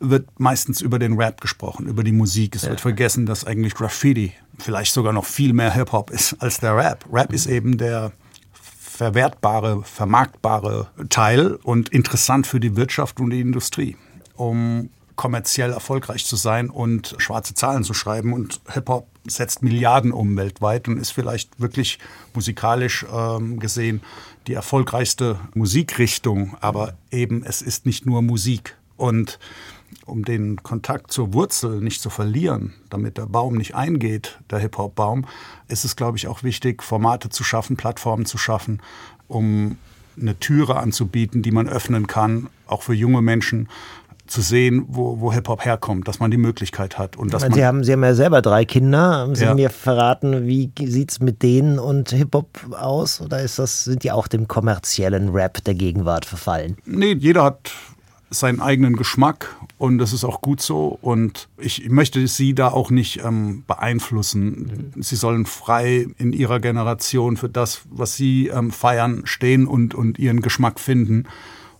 wird 0.00 0.28
meistens 0.38 0.80
über 0.80 0.98
den 0.98 1.14
Rap 1.14 1.40
gesprochen, 1.40 1.86
über 1.86 2.02
die 2.02 2.12
Musik. 2.12 2.56
Es 2.56 2.62
ja. 2.62 2.70
wird 2.70 2.80
vergessen, 2.80 3.24
dass 3.24 3.44
eigentlich 3.44 3.74
Graffiti 3.74 4.32
vielleicht 4.58 4.92
sogar 4.92 5.12
noch 5.12 5.24
viel 5.24 5.52
mehr 5.52 5.72
Hip-Hop 5.72 6.10
ist 6.10 6.36
als 6.40 6.58
der 6.58 6.76
Rap. 6.76 7.04
Rap 7.12 7.30
mhm. 7.30 7.34
ist 7.34 7.46
eben 7.46 7.78
der 7.78 8.12
verwertbare, 8.52 9.82
vermarktbare 9.84 10.88
Teil 11.08 11.54
und 11.62 11.88
interessant 11.90 12.46
für 12.46 12.60
die 12.60 12.76
Wirtschaft 12.76 13.20
und 13.20 13.30
die 13.30 13.40
Industrie. 13.40 13.96
Um 14.34 14.90
kommerziell 15.16 15.72
erfolgreich 15.72 16.24
zu 16.24 16.36
sein 16.36 16.70
und 16.70 17.14
schwarze 17.18 17.54
Zahlen 17.54 17.84
zu 17.84 17.94
schreiben. 17.94 18.32
Und 18.32 18.60
Hip-Hop 18.72 19.06
setzt 19.26 19.62
Milliarden 19.62 20.12
um 20.12 20.36
weltweit 20.36 20.88
und 20.88 20.98
ist 20.98 21.10
vielleicht 21.10 21.60
wirklich 21.60 21.98
musikalisch 22.34 23.06
ähm, 23.12 23.60
gesehen 23.60 24.00
die 24.46 24.54
erfolgreichste 24.54 25.38
Musikrichtung. 25.54 26.56
Aber 26.60 26.94
eben, 27.10 27.44
es 27.44 27.62
ist 27.62 27.86
nicht 27.86 28.06
nur 28.06 28.22
Musik. 28.22 28.76
Und 28.96 29.38
um 30.06 30.24
den 30.24 30.62
Kontakt 30.62 31.12
zur 31.12 31.32
Wurzel 31.32 31.80
nicht 31.80 32.00
zu 32.00 32.10
verlieren, 32.10 32.74
damit 32.90 33.18
der 33.18 33.26
Baum 33.26 33.56
nicht 33.56 33.74
eingeht, 33.74 34.38
der 34.50 34.58
Hip-Hop-Baum, 34.58 35.26
ist 35.68 35.84
es, 35.84 35.96
glaube 35.96 36.16
ich, 36.16 36.28
auch 36.28 36.42
wichtig, 36.42 36.82
Formate 36.82 37.28
zu 37.28 37.44
schaffen, 37.44 37.76
Plattformen 37.76 38.26
zu 38.26 38.38
schaffen, 38.38 38.80
um 39.28 39.76
eine 40.20 40.38
Türe 40.38 40.76
anzubieten, 40.76 41.42
die 41.42 41.52
man 41.52 41.68
öffnen 41.68 42.06
kann, 42.06 42.48
auch 42.66 42.82
für 42.82 42.94
junge 42.94 43.22
Menschen, 43.22 43.68
zu 44.32 44.40
sehen, 44.40 44.86
wo, 44.88 45.20
wo 45.20 45.32
Hip-Hop 45.32 45.64
herkommt, 45.64 46.08
dass 46.08 46.18
man 46.18 46.30
die 46.30 46.38
Möglichkeit 46.38 46.98
hat. 46.98 47.16
Und 47.16 47.32
dass 47.32 47.42
meine, 47.42 47.54
Sie, 47.54 47.64
haben, 47.64 47.84
Sie 47.84 47.92
haben 47.92 48.02
ja 48.02 48.14
selber 48.14 48.42
drei 48.42 48.64
Kinder. 48.64 49.18
Haben 49.18 49.34
Sie 49.34 49.44
ja. 49.44 49.54
mir 49.54 49.70
verraten, 49.70 50.46
wie 50.46 50.72
sieht 50.80 51.12
es 51.12 51.20
mit 51.20 51.42
denen 51.42 51.78
und 51.78 52.10
Hip-Hop 52.10 52.48
aus? 52.72 53.20
Oder 53.20 53.42
ist 53.42 53.58
das, 53.58 53.84
sind 53.84 54.02
die 54.02 54.10
auch 54.10 54.26
dem 54.26 54.48
kommerziellen 54.48 55.28
Rap 55.28 55.62
der 55.64 55.74
Gegenwart 55.74 56.24
verfallen? 56.24 56.76
Nee, 56.86 57.12
jeder 57.12 57.44
hat 57.44 57.72
seinen 58.30 58.60
eigenen 58.60 58.96
Geschmack 58.96 59.54
und 59.78 59.98
das 59.98 60.12
ist 60.12 60.24
auch 60.24 60.40
gut 60.40 60.62
so. 60.62 60.98
Und 61.02 61.48
ich 61.58 61.88
möchte 61.90 62.26
sie 62.26 62.54
da 62.54 62.68
auch 62.68 62.90
nicht 62.90 63.22
ähm, 63.22 63.64
beeinflussen. 63.66 64.92
Mhm. 64.94 65.02
Sie 65.02 65.16
sollen 65.16 65.44
frei 65.44 66.06
in 66.18 66.32
ihrer 66.32 66.58
Generation 66.58 67.36
für 67.36 67.48
das, 67.48 67.82
was 67.90 68.16
sie 68.16 68.48
ähm, 68.48 68.70
feiern, 68.70 69.22
stehen 69.24 69.66
und, 69.66 69.94
und 69.94 70.18
ihren 70.18 70.40
Geschmack 70.40 70.80
finden. 70.80 71.24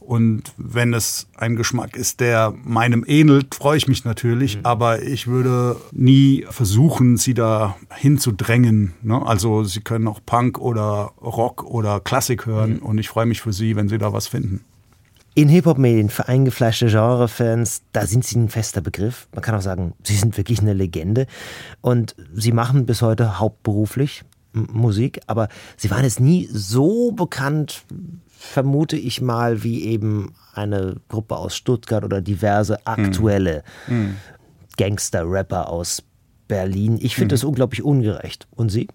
Und 0.07 0.53
wenn 0.57 0.95
es 0.95 1.29
ein 1.37 1.57
Geschmack 1.57 1.97
ist, 1.97 2.21
der 2.21 2.55
meinem 2.65 3.05
ähnelt, 3.07 3.55
freue 3.55 3.77
ich 3.77 3.89
mich 3.89 4.05
natürlich. 4.05 4.59
Mhm. 4.59 4.67
Aber 4.67 5.03
ich 5.03 5.27
würde 5.27 5.77
nie 5.93 6.45
versuchen, 6.51 7.17
sie 7.17 7.35
da 7.35 7.77
hinzudrängen. 7.95 8.95
Ne? 9.03 9.25
Also 9.25 9.65
sie 9.65 9.81
können 9.81 10.09
auch 10.09 10.21
Punk 10.25 10.59
oder 10.59 11.13
Rock 11.21 11.65
oder 11.65 12.01
Klassik 12.01 12.47
hören. 12.47 12.75
Mhm. 12.75 12.83
Und 12.83 12.99
ich 12.99 13.09
freue 13.09 13.27
mich 13.27 13.41
für 13.41 13.53
sie, 13.53 13.77
wenn 13.77 13.89
sie 13.89 13.99
da 13.99 14.13
was 14.13 14.27
finden. 14.27 14.65
In 15.35 15.49
Hip-Hop-Medien 15.49 16.11
für 16.11 16.29
eingefleischte 16.29 16.89
Genre-Fans, 16.89 17.83
da 17.93 18.07
sind 18.07 18.23
sie 18.23 18.39
ein 18.39 18.51
fester 18.51 18.83
Begriff. 18.83 19.29
Man 19.33 19.41
kann 19.41 19.55
auch 19.55 19.63
sagen, 19.63 19.95
sie 20.05 20.17
sind 20.17 20.37
wirklich 20.37 20.61
eine 20.61 20.75
Legende. 20.75 21.27
Und 21.81 22.15
sie 22.35 22.53
machen 22.53 22.85
bis 22.85 23.01
heute 23.01 23.39
hauptberuflich 23.39 24.25
Musik, 24.53 25.21
aber 25.27 25.49
sie 25.77 25.91
waren 25.91 26.05
jetzt 26.05 26.21
nie 26.21 26.49
so 26.53 27.13
bekannt 27.13 27.85
vermute 28.43 28.97
ich 28.97 29.21
mal, 29.21 29.63
wie 29.63 29.85
eben 29.85 30.35
eine 30.53 30.97
Gruppe 31.09 31.37
aus 31.37 31.57
Stuttgart 31.57 32.05
oder 32.05 32.21
diverse 32.21 32.87
aktuelle 32.87 33.63
mhm. 33.87 34.17
Gangster-Rapper 34.77 35.69
aus 35.69 36.03
Berlin. 36.49 36.99
Ich 37.01 37.15
finde 37.15 37.35
mhm. 37.35 37.37
das 37.37 37.45
unglaublich 37.45 37.83
ungerecht. 37.83 38.49
Und 38.51 38.71
Sie? 38.71 38.89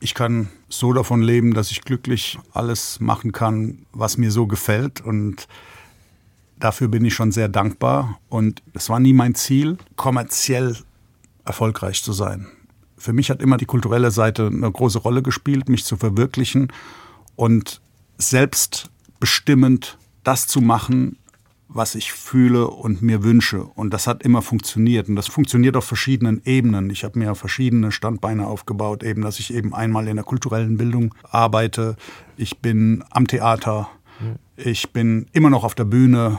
Ich 0.00 0.14
kann 0.14 0.48
so 0.68 0.92
davon 0.92 1.22
leben, 1.22 1.54
dass 1.54 1.70
ich 1.70 1.82
glücklich 1.82 2.38
alles 2.52 2.98
machen 2.98 3.32
kann, 3.32 3.86
was 3.92 4.16
mir 4.16 4.30
so 4.30 4.46
gefällt. 4.46 5.02
Und 5.02 5.48
dafür 6.58 6.88
bin 6.88 7.04
ich 7.04 7.14
schon 7.14 7.30
sehr 7.30 7.48
dankbar. 7.48 8.18
Und 8.30 8.62
es 8.72 8.88
war 8.88 9.00
nie 9.00 9.12
mein 9.12 9.34
Ziel, 9.34 9.76
kommerziell 9.96 10.76
erfolgreich 11.44 12.02
zu 12.02 12.12
sein. 12.12 12.46
Für 12.96 13.12
mich 13.12 13.28
hat 13.28 13.42
immer 13.42 13.58
die 13.58 13.66
kulturelle 13.66 14.10
Seite 14.10 14.46
eine 14.46 14.70
große 14.72 14.98
Rolle 14.98 15.22
gespielt, 15.22 15.68
mich 15.68 15.84
zu 15.84 15.96
verwirklichen 15.96 16.72
und 17.36 17.82
selbst 18.16 18.90
bestimmend, 19.20 19.98
das 20.22 20.46
zu 20.46 20.60
machen, 20.60 21.18
was 21.68 21.94
ich 21.94 22.12
fühle 22.12 22.68
und 22.68 23.02
mir 23.02 23.24
wünsche. 23.24 23.64
Und 23.64 23.92
das 23.92 24.06
hat 24.06 24.22
immer 24.22 24.42
funktioniert. 24.42 25.08
Und 25.08 25.16
das 25.16 25.26
funktioniert 25.26 25.76
auf 25.76 25.84
verschiedenen 25.84 26.40
Ebenen. 26.44 26.90
Ich 26.90 27.04
habe 27.04 27.18
mir 27.18 27.34
verschiedene 27.34 27.90
Standbeine 27.90 28.46
aufgebaut, 28.46 29.02
eben, 29.02 29.22
dass 29.22 29.40
ich 29.40 29.52
eben 29.52 29.74
einmal 29.74 30.06
in 30.06 30.16
der 30.16 30.24
kulturellen 30.24 30.76
Bildung 30.76 31.14
arbeite. 31.24 31.96
Ich 32.36 32.58
bin 32.58 33.04
am 33.10 33.26
Theater. 33.26 33.88
Ich 34.56 34.92
bin 34.92 35.26
immer 35.32 35.50
noch 35.50 35.64
auf 35.64 35.74
der 35.74 35.84
Bühne. 35.84 36.38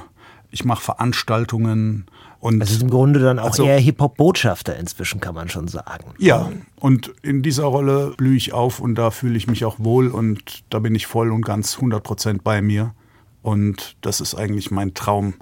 Ich 0.52 0.64
mache 0.64 0.84
Veranstaltungen. 0.84 2.06
Und 2.46 2.62
also 2.62 2.80
im 2.80 2.92
Grunde 2.92 3.20
dann 3.20 3.40
auch 3.40 3.46
also, 3.46 3.66
eher 3.66 3.80
Hip-Hop-Botschafter 3.80 4.78
inzwischen, 4.78 5.20
kann 5.20 5.34
man 5.34 5.50
schon 5.50 5.68
sagen. 5.68 6.14
Ja, 6.20 6.52
und 6.76 7.12
in 7.24 7.42
dieser 7.42 7.64
Rolle 7.64 8.14
blühe 8.18 8.38
ich 8.38 8.54
auf 8.54 8.80
und 8.80 8.94
da 8.94 9.10
fühle 9.10 9.36
ich 9.36 9.48
mich 9.48 9.66
auch 9.66 9.80
wohl 9.80 10.10
und 10.10 10.64
da 10.70 10.78
bin 10.78 10.94
ich 10.94 11.08
voll 11.08 11.32
und 11.32 11.44
ganz 11.44 11.78
100 11.78 12.04
Prozent 12.04 12.44
bei 12.44 12.62
mir. 12.62 12.94
Und 13.42 13.98
das 14.02 14.22
ist 14.22 14.36
eigentlich 14.36 14.70
mein 14.70 14.94
Traum, 14.94 15.34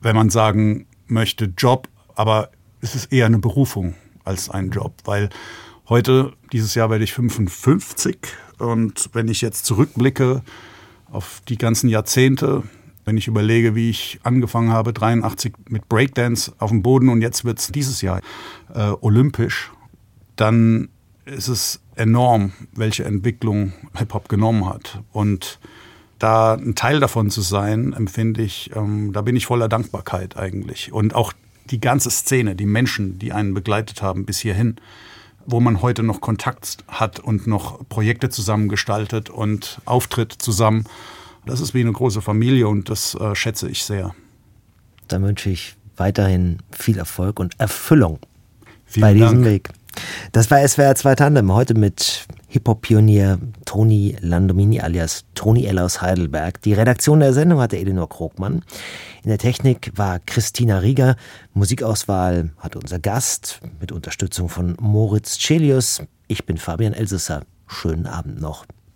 wenn 0.00 0.16
man 0.16 0.30
sagen 0.30 0.86
möchte, 1.06 1.44
Job, 1.56 1.86
aber 2.16 2.50
es 2.80 2.96
ist 2.96 3.12
eher 3.12 3.26
eine 3.26 3.38
Berufung 3.38 3.94
als 4.24 4.50
ein 4.50 4.70
Job, 4.70 4.94
weil 5.04 5.28
heute, 5.88 6.32
dieses 6.52 6.74
Jahr 6.74 6.90
werde 6.90 7.04
ich 7.04 7.12
55 7.12 8.18
und 8.58 9.10
wenn 9.12 9.28
ich 9.28 9.42
jetzt 9.42 9.64
zurückblicke 9.64 10.42
auf 11.08 11.40
die 11.48 11.56
ganzen 11.56 11.88
Jahrzehnte, 11.88 12.64
wenn 13.04 13.16
ich 13.16 13.26
überlege, 13.26 13.74
wie 13.74 13.90
ich 13.90 14.20
angefangen 14.22 14.70
habe, 14.70 14.92
83 14.92 15.54
mit 15.68 15.88
Breakdance 15.88 16.52
auf 16.58 16.70
dem 16.70 16.82
Boden 16.82 17.08
und 17.08 17.20
jetzt 17.22 17.44
wird 17.44 17.58
es 17.58 17.68
dieses 17.68 18.00
Jahr 18.00 18.20
äh, 18.74 18.92
olympisch, 19.00 19.72
dann 20.36 20.88
ist 21.24 21.48
es 21.48 21.80
enorm, 21.96 22.52
welche 22.74 23.04
Entwicklung 23.04 23.72
Hip-Hop 23.96 24.28
genommen 24.28 24.66
hat. 24.68 25.00
Und 25.12 25.58
da 26.18 26.54
ein 26.54 26.74
Teil 26.74 27.00
davon 27.00 27.30
zu 27.30 27.40
sein, 27.40 27.92
empfinde 27.92 28.42
ich, 28.42 28.70
ähm, 28.74 29.12
da 29.12 29.22
bin 29.22 29.36
ich 29.36 29.46
voller 29.46 29.68
Dankbarkeit 29.68 30.36
eigentlich. 30.36 30.92
Und 30.92 31.14
auch 31.14 31.32
die 31.70 31.80
ganze 31.80 32.10
Szene, 32.10 32.54
die 32.54 32.66
Menschen, 32.66 33.18
die 33.18 33.32
einen 33.32 33.54
begleitet 33.54 34.02
haben 34.02 34.24
bis 34.24 34.38
hierhin, 34.38 34.76
wo 35.46 35.60
man 35.60 35.82
heute 35.82 36.02
noch 36.02 36.20
Kontakt 36.20 36.78
hat 36.88 37.18
und 37.18 37.46
noch 37.46 37.88
Projekte 37.88 38.28
zusammengestaltet 38.30 39.30
und 39.30 39.80
auftritt 39.84 40.32
zusammen. 40.32 40.84
Das 41.46 41.60
ist 41.60 41.74
wie 41.74 41.80
eine 41.80 41.92
große 41.92 42.22
Familie 42.22 42.68
und 42.68 42.88
das 42.88 43.14
äh, 43.14 43.34
schätze 43.34 43.68
ich 43.68 43.84
sehr. 43.84 44.14
Dann 45.08 45.22
wünsche 45.24 45.50
ich 45.50 45.76
weiterhin 45.96 46.58
viel 46.70 46.98
Erfolg 46.98 47.40
und 47.40 47.58
Erfüllung 47.58 48.18
Vielen 48.84 49.02
bei 49.02 49.14
diesem 49.14 49.42
Dank. 49.42 49.44
Weg. 49.44 49.68
Das 50.32 50.50
war 50.50 50.66
SWR 50.66 50.94
2 50.94 51.14
Tandem, 51.16 51.52
heute 51.52 51.74
mit 51.74 52.26
Hip-Hop-Pionier 52.48 53.38
Toni 53.64 54.16
Landomini 54.20 54.80
alias 54.80 55.24
Toni 55.34 55.66
L. 55.66 55.78
aus 55.78 56.00
Heidelberg. 56.00 56.62
Die 56.62 56.72
Redaktion 56.72 57.20
der 57.20 57.32
Sendung 57.32 57.60
hatte 57.60 57.76
Elinor 57.76 58.08
Krogmann. 58.08 58.62
In 59.22 59.28
der 59.28 59.38
Technik 59.38 59.92
war 59.96 60.18
Christina 60.18 60.78
Rieger. 60.78 61.16
Musikauswahl 61.54 62.50
hatte 62.58 62.78
unser 62.78 62.98
Gast 62.98 63.60
mit 63.80 63.92
Unterstützung 63.92 64.48
von 64.48 64.76
Moritz 64.80 65.38
Celius. 65.38 66.02
Ich 66.28 66.46
bin 66.46 66.56
Fabian 66.56 66.92
Elsesser. 66.92 67.42
Schönen 67.66 68.06
Abend 68.06 68.40
noch. 68.40 68.66